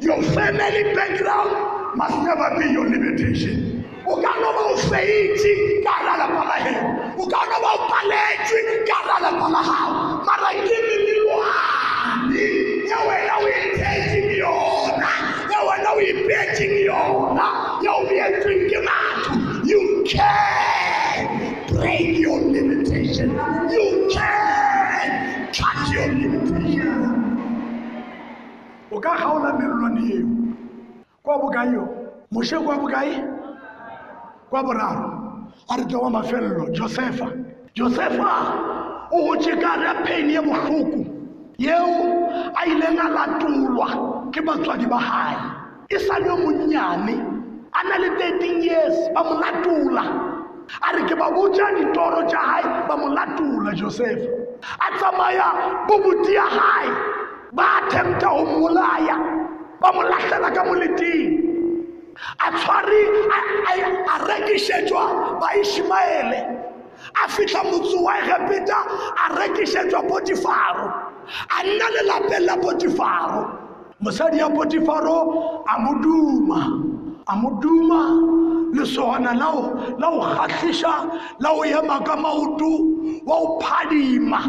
Your 0.02 0.22
family 0.36 0.84
background 0.94 1.96
must 1.96 2.18
never 2.28 2.60
be 2.60 2.66
your 2.74 2.86
limitation. 2.86 3.88
O 4.06 4.20
ka 4.20 4.32
no 4.42 4.50
ba 4.52 4.64
o 4.68 4.76
feitše 4.92 5.84
ka 5.84 5.92
hara 5.92 6.14
lapa 6.20 6.44
la 6.44 6.58
heno 6.60 7.14
o 7.16 7.24
ka 7.26 7.42
no 7.48 7.58
ba 7.64 7.70
o 7.72 7.80
paletšwe 7.88 8.60
ka 8.84 8.98
la 9.08 9.32
mara 10.28 10.50
ke 10.60 11.13
wena 16.34 16.56
your 16.58 16.86
yona 16.86 17.48
ya 17.84 17.92
o 17.94 18.06
beetsweng 18.08 18.70
ke 18.70 18.80
you 19.66 20.04
can 20.08 21.66
break 21.68 22.18
your 22.18 22.40
limitation. 22.40 23.30
You 23.70 24.10
can 24.12 25.54
cut 25.54 25.94
your 25.94 26.08
limitation. 26.08 27.00
O 28.92 29.00
ka 29.00 29.16
kgaola 29.18 29.54
melelwane 29.54 30.14
eo 30.14 30.28
kwa 31.24 31.38
bokae 31.40 31.74
yo 31.74 31.88
moše 32.32 32.58
kwa 32.60 32.78
bokae 32.78 33.24
kwa 34.50 34.64
boraro 34.64 35.10
a 35.70 35.78
re 35.78 35.86
ke 35.86 35.96
wa 35.96 36.10
mafelelo. 36.10 36.70
Josefa. 36.72 37.32
Josefa 37.76 39.10
o 39.12 39.18
gotše 39.28 39.60
ka 39.62 39.76
re 39.76 40.06
pheni 40.06 40.34
ye 40.34 40.42
bohloko 40.42 41.06
yeo 41.58 42.54
a 42.56 42.66
ileng 42.66 43.00
a 43.00 44.32
ke 44.32 44.42
batswadi 44.42 44.86
ba 44.90 45.00
gae 45.00 45.63
sa 46.00 46.20
le 46.20 46.28
yo 46.28 46.38
monnyane 46.38 47.16
a 47.74 47.80
na 47.90 47.98
le 47.98 48.10
13 48.18 48.64
years 48.64 48.96
ba 49.14 49.24
mo 49.24 49.40
a 50.82 50.90
re 50.96 51.04
ke 51.08 51.16
ba 51.16 51.28
botša 51.32 51.76
ditoro 51.78 52.22
tša 52.30 52.42
gae 52.50 52.88
ba 52.88 52.96
mo 52.98 53.08
latola 53.14 53.72
josefa 53.76 54.30
a 54.80 54.98
tsamaya 54.98 55.50
bobuti 55.88 56.34
ya 56.34 56.48
gae 56.48 56.90
ba 57.52 57.64
attempta 57.78 58.28
go 58.28 58.46
mmolaya 58.46 59.18
ba 59.82 59.92
mo 59.94 60.02
lahlela 60.02 60.50
ka 60.56 60.64
moleting. 60.64 61.54
A 62.40 62.48
tshware 62.56 63.04
a 64.08 64.16
rekišetšwa 64.30 65.04
baishmaele 65.42 66.40
a 67.20 67.28
fitlha 67.28 67.64
motse 67.64 67.98
wa 68.00 68.14
egepeta 68.22 68.80
a 69.24 69.26
rekišetšwa 69.36 70.08
potifaro. 70.08 70.88
A 71.50 71.64
nna 71.64 71.88
le 71.94 72.02
lapeng 72.08 72.46
la 72.46 72.56
potifaro 72.58 73.63
mosadi 74.04 74.38
ya 74.38 74.50
potifaro 74.50 75.64
a 75.66 75.80
mo 75.80 75.94
duma 76.04 76.60
a 77.28 77.36
mo 77.36 77.50
duma 77.62 78.00
lesogana 78.76 79.34
la 79.34 79.52
go 80.12 80.22
kgahliša 80.22 80.94
la 81.40 81.50
go 81.56 81.64
ema 81.64 82.04
ka 82.04 82.16
maoto 82.16 82.72
wa 83.26 83.40
go 83.40 83.60
phadima. 83.62 84.40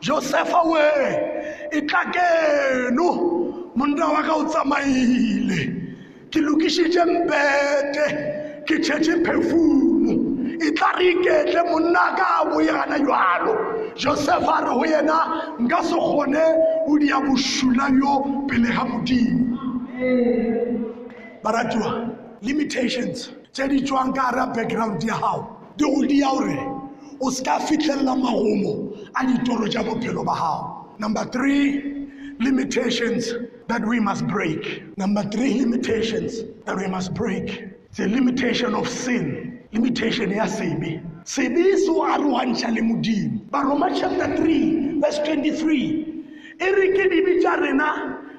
Josefa 0.00 0.62
we 0.70 0.86
e 1.72 1.80
tla 1.82 2.04
keno 2.12 3.72
monna 3.74 4.06
wa 4.06 4.22
ka 4.22 4.34
o 4.34 4.44
tsamaile. 4.44 5.60
Ke 6.30 6.40
lokišitše 6.40 7.04
mpete 7.04 8.06
ke 8.66 8.78
tšhetše 8.78 9.24
phefumo. 9.24 10.12
E 10.62 10.70
tla 10.70 10.92
re 10.98 11.10
iketle 11.12 11.62
monna 11.70 12.14
ka 12.16 12.26
a 12.42 12.44
boegana 12.50 12.98
jalo 12.98 13.71
josefa 13.96 14.52
a 14.52 14.64
re 14.64 14.74
go 14.74 14.84
yena 14.84 15.18
nka 15.60 15.82
se 15.82 15.94
o 15.94 16.24
bjo 17.90 18.46
pele 18.48 18.68
ga 18.72 18.84
modimo 18.84 19.58
baratiwa 21.42 22.10
limitations 22.42 23.30
tše 23.52 23.68
di 23.68 23.80
tswang 23.82 24.12
ka 24.14 24.30
gara 24.32 24.46
background 24.46 25.02
ya 25.02 25.14
gago 25.18 25.46
di 25.76 25.84
go 25.84 26.06
dia 26.06 26.30
gore 26.30 26.58
o 27.20 27.30
se 27.30 27.42
fitlhelela 27.42 28.16
magomo 28.16 28.92
a 29.14 29.26
ditoro 29.26 29.68
tša 29.68 29.82
bophelo 29.82 30.24
ba 30.24 30.34
gago 30.34 30.98
number 30.98 31.24
three 31.24 31.92
limitations 32.38 33.32
that 33.68 33.84
we 33.86 34.00
must 34.00 34.26
break. 34.26 34.82
Number 34.98 35.22
three 35.30 35.54
limitations 35.54 36.42
that 36.66 36.76
we 36.76 36.86
must 36.86 37.14
break. 37.14 37.68
The 37.94 38.08
limitation 38.08 38.74
of 38.74 38.88
sin 38.88 39.51
limitation 39.72 40.30
ya 40.30 40.46
sebe 40.46 41.00
sebe 41.24 41.76
se 41.76 41.90
o 41.90 42.02
arogantšha 42.02 42.70
le 42.74 42.82
modimo 42.82 43.40
baroma 43.50 43.90
chapter 43.94 44.28
3 44.36 45.00
verse 45.00 45.18
23 45.18 46.06
e 46.60 46.70
re 46.70 46.86
ke 46.96 47.08
dibi 47.10 47.40
tša 47.42 47.56
rena 47.60 47.88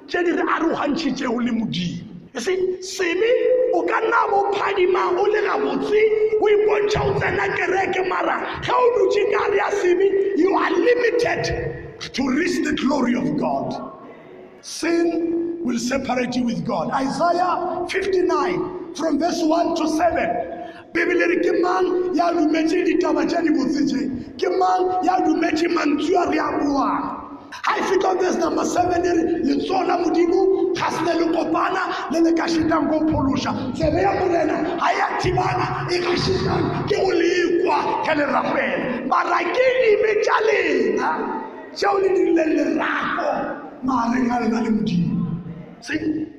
tše 0.08 0.24
di 0.24 0.32
re 0.32 0.44
arogantšhitšego 0.56 1.40
le 1.46 1.52
modimo 1.52 2.04
see 2.38 2.82
sebe 2.82 3.32
o 3.74 3.82
ka 3.86 4.00
nna 4.00 4.22
bo 4.30 4.52
phadima 4.54 5.10
o 5.18 5.26
le 5.26 5.42
gabotse 5.48 6.02
o 6.42 6.46
ipontšha 6.56 7.02
o 7.02 7.20
tsena 7.20 7.48
kereke 7.58 8.08
mara 8.10 8.38
ga 8.62 8.74
o 8.74 8.86
dutse 8.98 9.24
kare 9.34 9.58
ya 9.58 9.70
sebe 9.72 10.08
you 10.38 10.56
are 10.56 10.72
limited 10.72 11.74
to 12.12 12.28
reach 12.30 12.66
the 12.66 12.74
glory 12.74 13.16
of 13.16 13.38
god. 13.38 13.92
Sin 14.62 15.64
will 15.64 15.80
separate 15.80 16.36
you 16.36 16.44
with 16.44 16.66
god. 16.66 16.92
Isaiah 16.92 17.86
59 17.90 18.96
from 18.96 19.20
verse 19.20 19.42
1 19.42 19.76
to 19.76 19.88
7 19.88 20.53
bibele 20.94 21.26
re 21.28 21.38
ke 21.42 21.62
mang 21.62 22.14
ya 22.14 22.32
dumetše 22.34 22.86
ditaba 22.86 23.26
tša 23.26 23.42
dibotse 23.42 23.82
tše 23.90 24.02
ke 24.38 24.50
mang 24.60 25.04
ya 25.04 25.18
dumetše 25.26 25.68
mantswe 25.74 26.16
a 26.16 26.26
re 26.30 26.40
a 26.40 26.50
buang 26.60 27.24
ga 27.62 27.74
e 27.78 28.16
verse 28.20 28.38
number 28.38 28.64
7 28.64 29.06
e 29.06 29.12
re 29.14 29.24
letsogo 29.44 29.84
la 29.88 29.98
modimo 29.98 30.74
ga 30.74 30.90
se 30.92 31.02
ne 31.02 31.14
le 31.20 31.26
kopana 31.34 31.84
le 32.12 32.20
le 32.20 32.32
ka 32.34 32.48
šitang 32.48 32.90
ko 32.90 33.00
phološa 33.10 33.52
tsebe 33.74 34.02
ya 34.02 34.14
morena 34.20 34.58
ga 34.80 34.90
ya 35.00 35.08
thibana 35.20 35.88
e 35.90 35.98
ka 36.00 36.16
šitang 36.16 36.64
ke 36.88 36.96
go 36.96 37.12
lekwa 37.12 37.78
ke 38.06 38.14
lerapela 38.18 39.08
mara 39.08 39.40
ke 39.54 39.66
dime 39.82 40.12
tša 40.24 40.38
lena 40.48 41.10
tšeo 41.76 41.98
le 42.02 42.10
dirileng 42.16 42.54
lerako 42.58 43.30
magareng 43.84 44.32
a 44.32 44.40
lena 44.42 44.60
le 44.62 44.70
modimo 44.70 45.14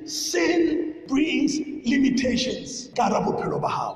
sin 0.05 0.61
brings 1.07 1.74
limitations. 1.85 2.89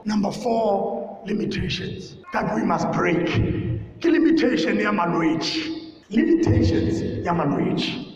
Number 0.05 0.31
four 0.31 1.21
limitations. 1.25 2.15
That 2.33 2.55
we 2.55 2.63
must 2.63 2.91
break. 2.91 3.27
Ke 3.99 4.05
limitation 4.05 4.77
ya 4.77 4.91
limitations 6.09 7.01
ya 7.25 7.33
bolwetši 7.33 8.15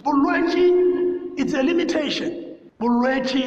it's 1.38 1.54
a 1.54 1.64
limitation. 1.64 2.56
Bolwetši 2.80 3.44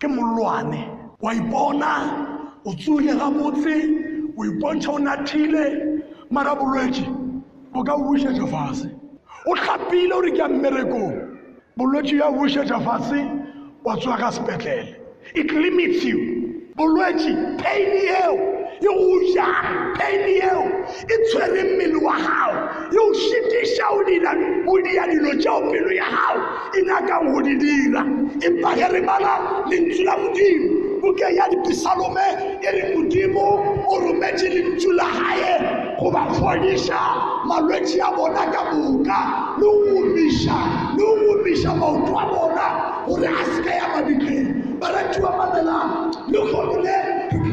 ke 0.00 0.08
molwane. 0.08 0.90
Wa 1.20 1.32
ipona 1.32 2.62
o 2.64 2.72
tsule 2.72 3.14
gabotse 3.14 4.36
o 4.36 4.42
ipontšha 4.42 4.88
o 4.88 4.98
nathile. 4.98 6.02
Mara 6.30 6.56
bolwetši 6.56 7.06
bo 7.72 7.84
ka 7.84 7.96
bušetša 7.96 8.46
fase. 8.50 8.90
O 9.46 9.54
tlhapile 9.54 10.12
o 10.12 10.20
re 10.20 10.30
ke 10.32 10.38
ya 10.38 10.48
mmerekong. 10.48 11.38
Bolwetši 11.78 12.18
ya 12.18 12.32
bušetša 12.32 12.80
fase 12.84 13.30
wa 13.84 13.96
tswa 13.96 14.16
ka 14.18 14.32
sepetlele 14.32 15.05
it 15.34 15.50
limits 15.52 16.04
you. 16.04 16.36
Bolwetši 16.76 17.58
pain 17.62 17.96
go 18.80 19.20
ja 19.34 19.46
pain 19.98 20.24
eo 20.42 20.64
e 21.08 21.16
tshwere 21.24 21.62
mmele 21.64 21.98
wa 22.04 22.16
gago 22.16 22.58
e 22.92 22.98
o 22.98 23.14
šitiša 23.14 23.86
o 23.90 24.04
dira 24.04 24.32
o 24.66 24.78
dia 24.84 25.06
dilo 25.10 25.32
tšeo 25.40 25.70
pelo 25.70 25.90
ya 25.90 26.04
gago 26.04 26.42
e 26.76 26.82
nyakang 26.82 27.32
go 27.32 27.42
di 27.42 27.54
dira 27.56 28.02
empa 28.46 28.74
ge 28.76 28.88
re 28.92 29.00
bala 29.00 29.64
lentšu 29.70 30.04
la 30.04 30.16
modimo 30.16 31.00
buke 31.00 31.34
ya 31.36 31.48
dipisalome 31.48 32.26
e 32.60 32.70
re 32.76 32.94
modimo 32.94 33.46
o 33.88 34.00
rometše 34.00 34.48
lentšu 34.48 34.92
la 34.92 35.08
gae 35.16 35.52
go 35.98 36.10
ba 36.10 36.28
fodiša 36.36 37.00
malwetši 37.48 38.00
a 38.00 38.10
bona 38.16 38.44
ka 38.52 38.62
moka 38.72 39.20
le 39.58 39.64
go 39.64 40.00
omiša 40.00 40.58
le 40.96 41.04
go 41.04 41.32
omiša 41.32 41.74
maoto 41.74 42.12
a 42.18 42.24
bona. 42.32 42.66
Gore 43.06 43.28
a 43.28 43.44
se 43.44 43.62
ka 43.62 43.70
ya 43.70 43.86
mabitleng 43.94 44.55
umebarikiwa 44.86 45.36
madhala 45.36 46.10
lukolule 46.28 46.96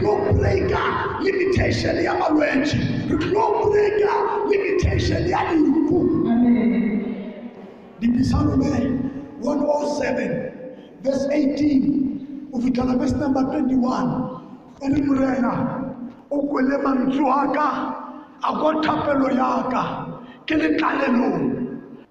lukuleka 0.01 0.79
limitation 1.21 1.95
ya 2.03 2.13
malwenji. 2.13 2.77
Lukuleka 3.09 4.13
limitation 4.49 5.27
ya 5.27 5.39
nyuku 5.55 6.09
ndibisalume 7.97 8.91
107 9.41 10.51
verse 11.03 11.27
18 11.27 11.91
ufikala 12.51 12.95
verse 12.95 13.15
number 13.15 13.43
21 13.43 14.29
ene 14.81 15.01
morena 15.01 15.79
o 16.31 16.37
kwele 16.41 16.77
mantso 16.77 17.31
aka 17.31 17.95
a 18.41 18.53
kwa 18.53 18.81
thapelo 18.81 19.29
yaka. 19.31 20.05
Ke 20.45 20.55
letlalelong 20.55 21.55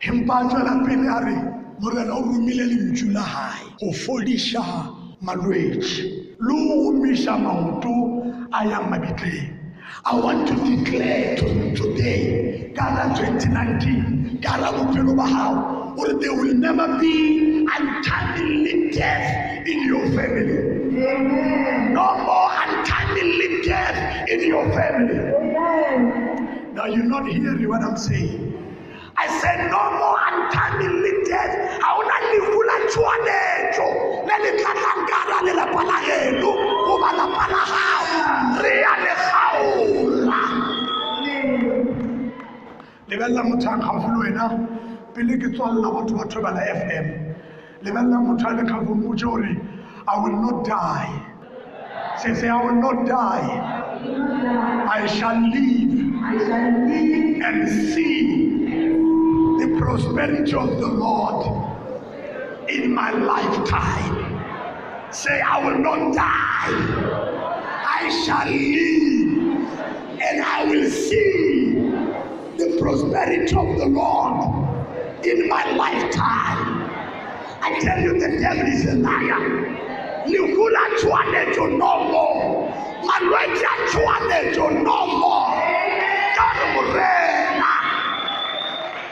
empa 0.01 0.35
a 0.41 0.49
tswela 0.49 0.85
pele 0.87 1.09
a 1.09 1.21
re 1.21 1.37
morena 1.81 2.15
o 2.15 2.23
romile 2.23 2.65
lentswe 2.65 3.13
la 3.13 3.21
hae 3.21 3.65
go 3.79 3.93
fodisa 3.93 4.63
malwetši 5.23 6.03
le 6.39 6.55
go 6.67 6.75
omiša 6.89 7.35
maoto 7.39 7.95
a 8.53 8.67
yang 8.67 8.91
mabitleng 8.91 9.63
I 10.05 10.15
want 10.19 10.49
to 10.49 10.55
declare 10.55 11.37
to 11.37 11.77
today, 11.77 12.73
Ghana 12.75 13.15
2019, 13.15 14.39
Ghana 14.41 14.73
bophelo 14.73 15.15
ba 15.17 15.23
hao, 15.23 15.95
or 15.97 16.19
there 16.19 16.35
will 16.35 16.55
never 16.55 16.99
be 16.99 17.67
untimely 17.67 18.91
death 18.91 19.67
in 19.69 19.87
your 19.87 20.05
family. 20.11 20.91
No 21.93 22.19
more 22.25 22.51
untimely 22.67 23.63
death 23.63 24.29
in 24.29 24.41
your 24.49 24.65
family. 24.73 25.19
Now 26.75 26.87
you're 26.87 27.05
not 27.05 27.29
hearing 27.29 27.69
what 27.69 27.83
I'm 27.83 27.97
saying. 27.97 28.52
I 29.17 29.27
said 29.41 29.71
no 29.71 29.83
more 29.99 30.19
untimely 30.29 31.25
death. 31.25 31.81
Hauna 31.83 32.17
lefu 32.31 32.59
la 32.69 32.77
tshwanetso 32.89 33.87
le 34.27 34.37
le 34.43 34.51
tlatlangana 34.59 35.37
le 35.47 35.53
lapa 35.55 35.83
la 35.85 35.99
heno 36.07 36.53
goba 36.87 37.11
lapa 37.19 37.45
la 37.53 37.63
gago 37.73 38.63
re 38.63 38.75
ya 38.81 38.95
le 39.05 39.13
gaola 39.23 40.41
lebelela 43.09 43.43
motho 43.43 43.69
a 43.71 43.77
gaufi 43.79 44.09
le 44.13 44.19
wena 44.23 44.45
pele 45.15 45.35
ke 45.39 45.49
tswalela 45.55 45.89
batho 45.95 46.15
ba 46.17 46.25
thobela 46.31 46.63
fm 46.79 47.07
lebelela 47.85 48.19
motho 48.27 48.47
a 48.49 48.53
le 48.53 48.63
gaufi 48.63 48.93
mmotse 48.95 49.25
gore 49.25 49.53
i 50.09 50.19
will 50.21 50.37
not 50.43 50.65
die. 50.65 51.29
Say 52.19 52.35
say 52.35 52.49
i 52.49 52.61
will 52.65 52.75
not 52.75 53.07
die. 53.07 53.49
I 54.91 55.07
shall 55.07 55.41
live 55.49 55.93
and 57.45 57.69
see 57.69 58.32
prosperity 59.93 60.55
of 60.55 60.71
the 60.81 60.89
Lord 60.89 61.77
in 62.71 62.95
my 62.95 63.13
lifetime. 63.13 64.49
Say, 65.13 65.39
I 65.43 65.63
will 65.67 65.79
not 65.81 66.15
die. 66.15 67.05
I 67.71 68.25
shall 68.25 68.49
live 68.49 69.69
and 70.23 70.43
I 70.43 70.65
will 70.65 70.89
see 70.91 71.75
the 72.57 72.79
prosperity 72.81 73.55
of 73.55 73.79
the 73.79 73.87
Lord 73.87 75.27
in 75.27 75.47
my 75.51 75.71
lifetime. 75.77 76.91
I 77.63 77.79
tell 77.83 78.01
you, 78.01 78.15
the 78.15 78.39
devil 78.41 78.67
is 78.67 78.87
a 78.87 78.95
liar. 78.95 79.69
Likula 80.27 80.85
tshwanetso 80.97 81.79
no 81.79 82.05
more. 82.13 82.71
Malwetse 83.05 83.63
a 83.63 83.89
tshwanetso 83.91 84.83
no 84.85 85.19
more. 85.19 85.63
Re 86.95 87.42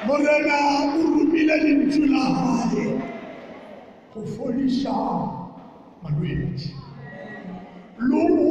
morena 0.07 0.57
o 0.97 1.57
lentswe 1.63 2.07
la 2.07 2.25
gae 2.73 2.85
go 4.15 4.21
fodiša 4.35 4.97
malwetse 6.03 6.71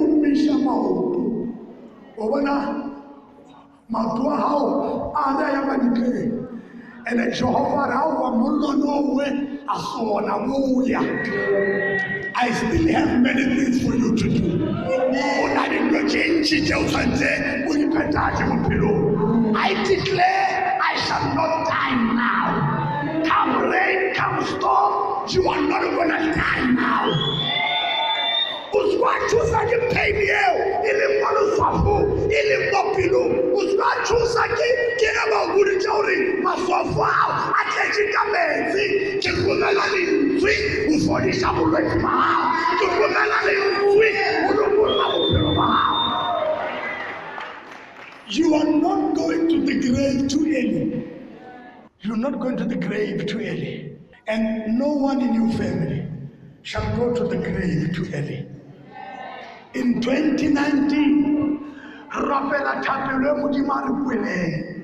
omiša 0.02 0.54
maoto 0.66 1.24
o 2.18 2.30
bona 2.30 2.56
a 3.90 4.38
gago 4.38 5.12
a 5.16 5.34
jehova 7.32 7.88
re 7.90 7.96
a 7.98 8.04
oa 8.06 8.30
mollone 8.38 8.86
owe 8.98 9.28
a 9.74 9.76
sona 9.90 10.36
boya 10.46 11.02
I 12.42 12.52
still 12.52 12.88
have 12.94 13.20
many 13.20 13.44
things 13.56 13.84
for 13.84 13.96
you 13.96 14.16
to 14.16 14.30
do. 14.30 14.66
O 14.88 15.48
na 15.54 15.68
o 16.78 16.84
bophelong. 18.46 19.56
I 19.58 19.74
declare 19.84 20.49
I 20.92 20.96
shall 21.06 21.36
not 21.36 21.68
die 21.68 22.14
now. 22.14 23.24
Come 23.24 23.70
rain, 23.70 24.16
come 24.16 24.44
storm, 24.44 25.28
you 25.30 25.48
are 25.48 25.62
not 25.62 25.84
gonna 25.84 26.34
die 26.34 26.72
now. 26.72 27.06
O 28.74 28.90
se 28.90 28.98
wa 28.98 29.14
thusa 29.30 29.62
ke 29.70 29.78
pain 29.94 30.16
eo 30.18 30.56
e 30.82 30.92
leng 30.98 31.14
mo 31.22 31.30
leswafo 31.36 31.96
e 32.26 32.42
leng 32.50 32.66
mo 32.74 32.82
pelong 32.96 33.34
o 33.54 33.62
se 33.70 33.76
wa 33.78 33.92
thusa 34.06 34.44
ke 34.58 34.70
ke 34.98 35.10
ge 35.14 35.26
ba 35.30 35.40
boditse 35.54 35.90
gore 35.90 36.18
maswafo 36.46 37.02
ao 37.06 37.32
a 37.54 37.62
tletse 37.70 38.04
ka 38.14 38.24
metsi 38.34 38.86
ke 39.22 39.30
romela 39.46 39.86
lentswe 39.94 40.54
o 40.90 40.94
fodiša 41.06 41.50
bolwetse 41.58 41.98
ba 42.02 42.14
gago 42.18 42.46
ke 42.82 42.86
romela 42.98 43.40
lentswe 43.46 44.10
o 44.50 44.59
You 48.32 48.54
are 48.54 48.64
not 48.64 49.16
going 49.16 49.50
to 49.50 49.66
the 49.66 49.90
grave 49.90 50.28
too 50.30 50.46
early. 50.46 51.04
You're 52.02 52.16
not 52.16 52.40
going 52.40 52.58
to 52.58 52.64
the 52.64 52.76
grave 52.76 53.26
too 53.26 53.40
early. 53.40 53.98
And 54.28 54.78
no 54.78 54.90
one 54.90 55.22
in 55.22 55.34
your 55.34 55.52
family 55.58 56.08
shall 56.62 56.96
go 56.96 57.16
to 57.16 57.24
the 57.24 57.38
grave 57.38 57.96
too 57.96 58.08
early. 58.14 58.46
In 59.74 60.00
2019, 60.00 61.74
rapela 62.12 62.80
e 62.80 63.42
modimo 63.42 63.74
a 63.74 64.80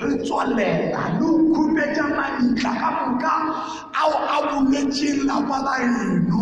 re 0.00 0.18
tswalela 0.18 1.18
le 1.18 1.24
o 1.24 1.54
khupetša 1.54 2.04
maditla 2.18 2.72
ka 2.80 2.90
moka 2.98 3.34
ao 3.94 4.12
a 4.34 4.38
bolwetseng 4.50 5.24
lapa 5.24 5.58
la 5.66 5.74
eno 5.80 6.40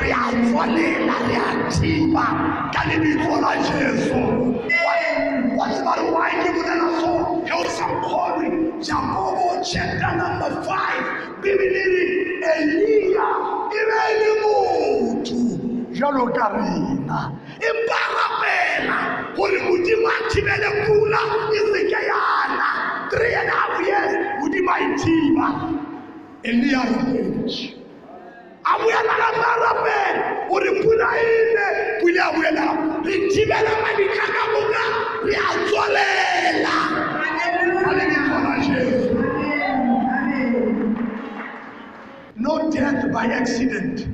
re 0.00 0.10
a 0.12 0.24
tswalela 0.46 1.16
re 1.28 1.36
a 1.36 1.50
thiba 1.70 2.26
ka 2.72 2.82
lebitso 2.88 3.34
la 3.42 3.52
jesu 3.66 4.44
wa 5.56 5.66
tseba 5.68 5.92
re 5.96 6.04
why 6.10 6.30
ke 6.42 6.50
bolela 6.56 6.88
so 7.00 7.10
ge 7.46 7.52
o 7.52 7.62
sa 7.76 7.86
kgone 8.02 8.48
jakobo 8.86 9.62
chapter 9.62 10.12
number 10.20 10.50
5 10.66 11.42
bibele 11.42 11.82
re 11.94 12.06
eliya 12.54 13.28
e 13.78 13.80
be 13.88 13.98
e 14.10 14.14
le 14.20 14.30
motho 14.42 15.38
jalo 15.98 16.26
ka 16.36 16.46
rena 16.54 17.20
e 17.60 17.70
parapela 17.88 18.98
gore 19.36 19.58
modimo 19.66 20.08
a 20.08 20.18
thibele 20.30 20.68
pula 20.84 21.20
e 21.54 21.60
seke 21.70 22.00
yana 22.10 22.68
three 23.10 23.34
and 23.34 23.50
half 23.50 23.74
years 23.86 24.12
modimo 24.40 24.70
a 24.74 24.78
e 24.80 24.88
thiba 25.00 25.46
eliya 26.42 26.80
repentše 26.90 27.66
a 28.64 28.72
boela 28.78 29.14
gape 29.20 29.44
a 29.52 29.54
rapela 29.62 30.24
gore 30.48 30.70
pula 30.82 31.08
ene 31.22 31.66
pula 32.00 32.22
a 32.28 32.32
boela 32.36 32.64
re 33.04 33.14
thibela 33.32 33.72
madika 33.82 34.33
ka 35.24 35.30
moka 35.30 35.30
re 35.30 35.34
a 35.36 35.50
tswalela 35.66 36.76
ka 37.84 37.92
lebitso 37.92 38.36
la 38.44 38.56
jesu 38.66 39.10
no 42.36 42.70
death 42.70 43.12
by 43.12 43.26
accident 43.26 44.08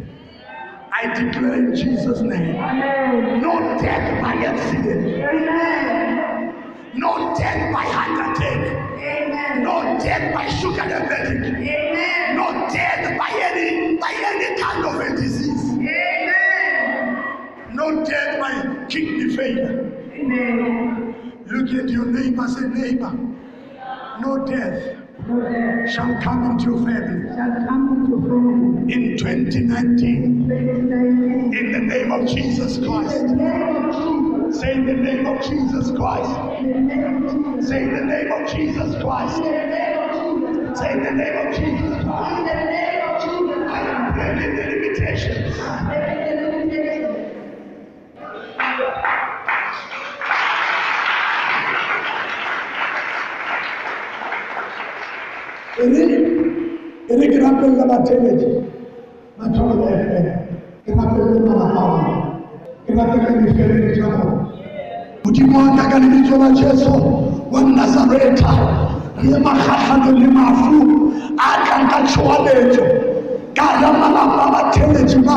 I 0.92 1.06
declare 1.14 1.54
in 1.54 1.74
Jesus' 1.74 2.20
name. 2.20 2.56
No 3.40 3.78
death 3.80 4.20
by 4.20 4.34
accident. 4.34 5.06
No 6.94 7.34
death 7.38 7.72
by 7.72 7.84
heart 7.84 8.36
attack. 8.36 8.60
No 9.62 9.98
death 9.98 10.34
by 10.34 10.46
sugar 10.48 10.82
diabetic. 10.82 11.40
No 12.34 12.68
death 12.68 13.16
by 13.16 13.30
any 13.40 13.96
by 13.96 14.12
any 14.12 14.60
kind 14.60 14.84
of 14.84 15.00
a 15.00 15.16
disease. 15.16 15.64
No 17.72 18.04
death 18.04 18.40
by 18.40 18.84
kidney 18.88 19.34
failure. 19.34 19.99
Look 21.46 21.68
at 21.72 21.88
your 21.88 22.06
neighbor, 22.06 22.46
say 22.48 22.66
neighbor. 22.68 23.12
No 24.20 24.44
death 24.44 24.96
shall 25.90 26.20
come 26.22 26.50
into 26.50 26.64
your 26.70 26.84
family 26.84 27.30
in 28.92 29.16
2019. 29.16 30.50
In 30.50 31.72
the 31.72 31.78
name 31.78 32.12
of 32.12 32.28
Jesus 32.28 32.78
Christ. 32.78 33.16
Say 34.60 34.72
in 34.74 34.84
the 34.86 34.92
name 34.92 35.26
of 35.26 35.42
Jesus 35.42 35.90
Christ. 35.92 36.30
Say 37.66 37.82
in 37.82 37.94
the 37.94 38.04
name 38.04 38.32
of 38.32 38.48
Jesus 38.52 39.02
Christ. 39.02 39.36
Say 40.78 40.92
in 40.92 41.02
the 41.02 41.12
name 41.12 41.46
of 41.46 41.54
Jesus 41.56 42.04
Christ. 42.04 42.50
I 43.68 43.80
am 43.88 44.12
breaking 44.12 44.56
the 44.56 44.64
limitations. 44.66 46.19
இது 55.84 57.24
கிராப்பில் 57.32 57.78
தான் 57.92 58.06
சேலேஜ் 58.08 58.46
நான் 59.38 59.54
சொல்லுவேன் 59.58 60.00
கிராப்பில் 60.86 61.48
தான் 61.48 61.74
கிராப்பில் 62.88 63.40
நிஸ்கேரி 63.42 63.78
சொல்லுவோம் 64.00 64.36
kujimwaga 65.24 65.98
lilicho 65.98 66.36
la 66.36 66.48
Yesu 66.48 66.92
wa 67.52 67.60
Nazareta. 67.60 68.52
Lemahahano 69.22 70.12
lemafu 70.12 71.12
akangachualejo 71.38 72.84
karama 73.54 74.08
la 74.10 74.26
baba 74.26 74.70
telejima 74.72 75.36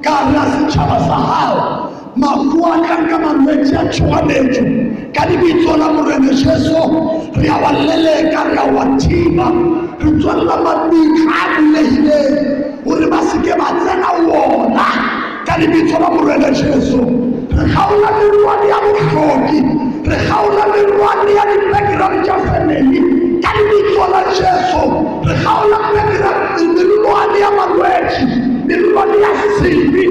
kara 0.00 0.42
sitshaba 0.52 0.98
sa 1.00 1.16
hao 1.28 1.85
makuani 2.16 2.88
kama 3.10 3.34
mmetia 3.34 3.84
chuanetu 3.84 4.64
kalibitsola 5.12 5.88
murenesheso 5.88 7.10
riawaleleka 7.42 8.44
riawatima 8.52 9.52
ritswalela 10.00 10.56
madikgalelehile 10.56 12.20
gore 12.84 13.06
ba 13.06 13.22
seke 13.22 13.52
ba 13.58 13.68
tsena 13.80 14.10
wona 14.28 14.86
ka 15.46 15.56
lebitso 15.58 15.98
la 15.98 16.10
morenesheso 16.10 17.00
re 17.56 17.64
kgaola 17.70 18.08
merwane 18.18 18.68
ya 18.68 18.78
botlhoki 18.84 19.60
re 20.10 20.16
kgaola 20.16 20.64
merwane 20.72 21.30
ya 21.38 21.44
di-background 21.50 22.24
tša 22.24 22.36
family 22.46 23.00
ka 23.42 23.50
lebitso 23.56 24.04
la 24.12 24.22
jeso 24.36 24.82
re 25.26 25.34
kgaola 25.34 25.78
melwane 25.94 27.38
ya 27.40 27.50
malwetši 27.58 28.24
melwane 28.66 29.16
ya 29.24 29.30
sesebi 29.40 30.04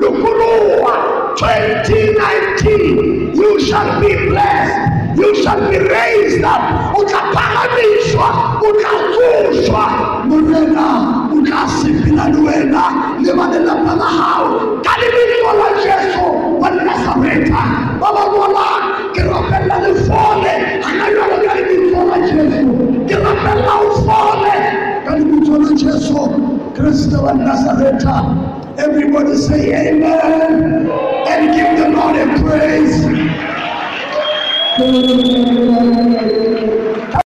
lokoloa 0.00 0.94
2019 1.38 3.34
you 3.36 3.60
shall 3.60 4.00
be 4.00 4.14
blessed, 4.28 5.18
you 5.18 5.34
shall 5.42 5.60
be 5.70 5.78
raised 5.78 6.42
up, 6.44 6.96
utapahamishwa, 6.98 8.60
utakushwa. 8.62 9.84
Munena 10.26 11.28
ukasifinaniwena 11.32 12.82
livanela 13.20 13.74
manahawu 13.74 14.80
kalivito 14.82 15.52
la 15.58 15.68
jesu 15.82 16.24
wa 16.60 16.70
nasareta 16.70 17.62
vavavola 18.00 18.66
ke 19.12 19.22
rapela 19.22 19.88
lifole 19.88 20.52
hanayona 20.82 21.36
ka 21.44 21.54
la 22.04 22.18
jesu 22.26 22.72
ke 23.06 23.14
rapela 23.14 23.74
ufole 23.88 24.54
ka 25.06 25.16
livito 25.16 25.58
la 25.58 25.72
jesu 25.74 26.30
kriste 26.74 27.16
wa 27.16 27.32
nasareta 27.34 28.24
Everybody 28.78 29.36
say 29.36 29.88
amen 29.88 30.90
and 31.28 31.54
give 31.56 31.78
the 31.78 31.88
Lord 31.96 32.16
a 32.16 32.26
praise. 32.42 33.06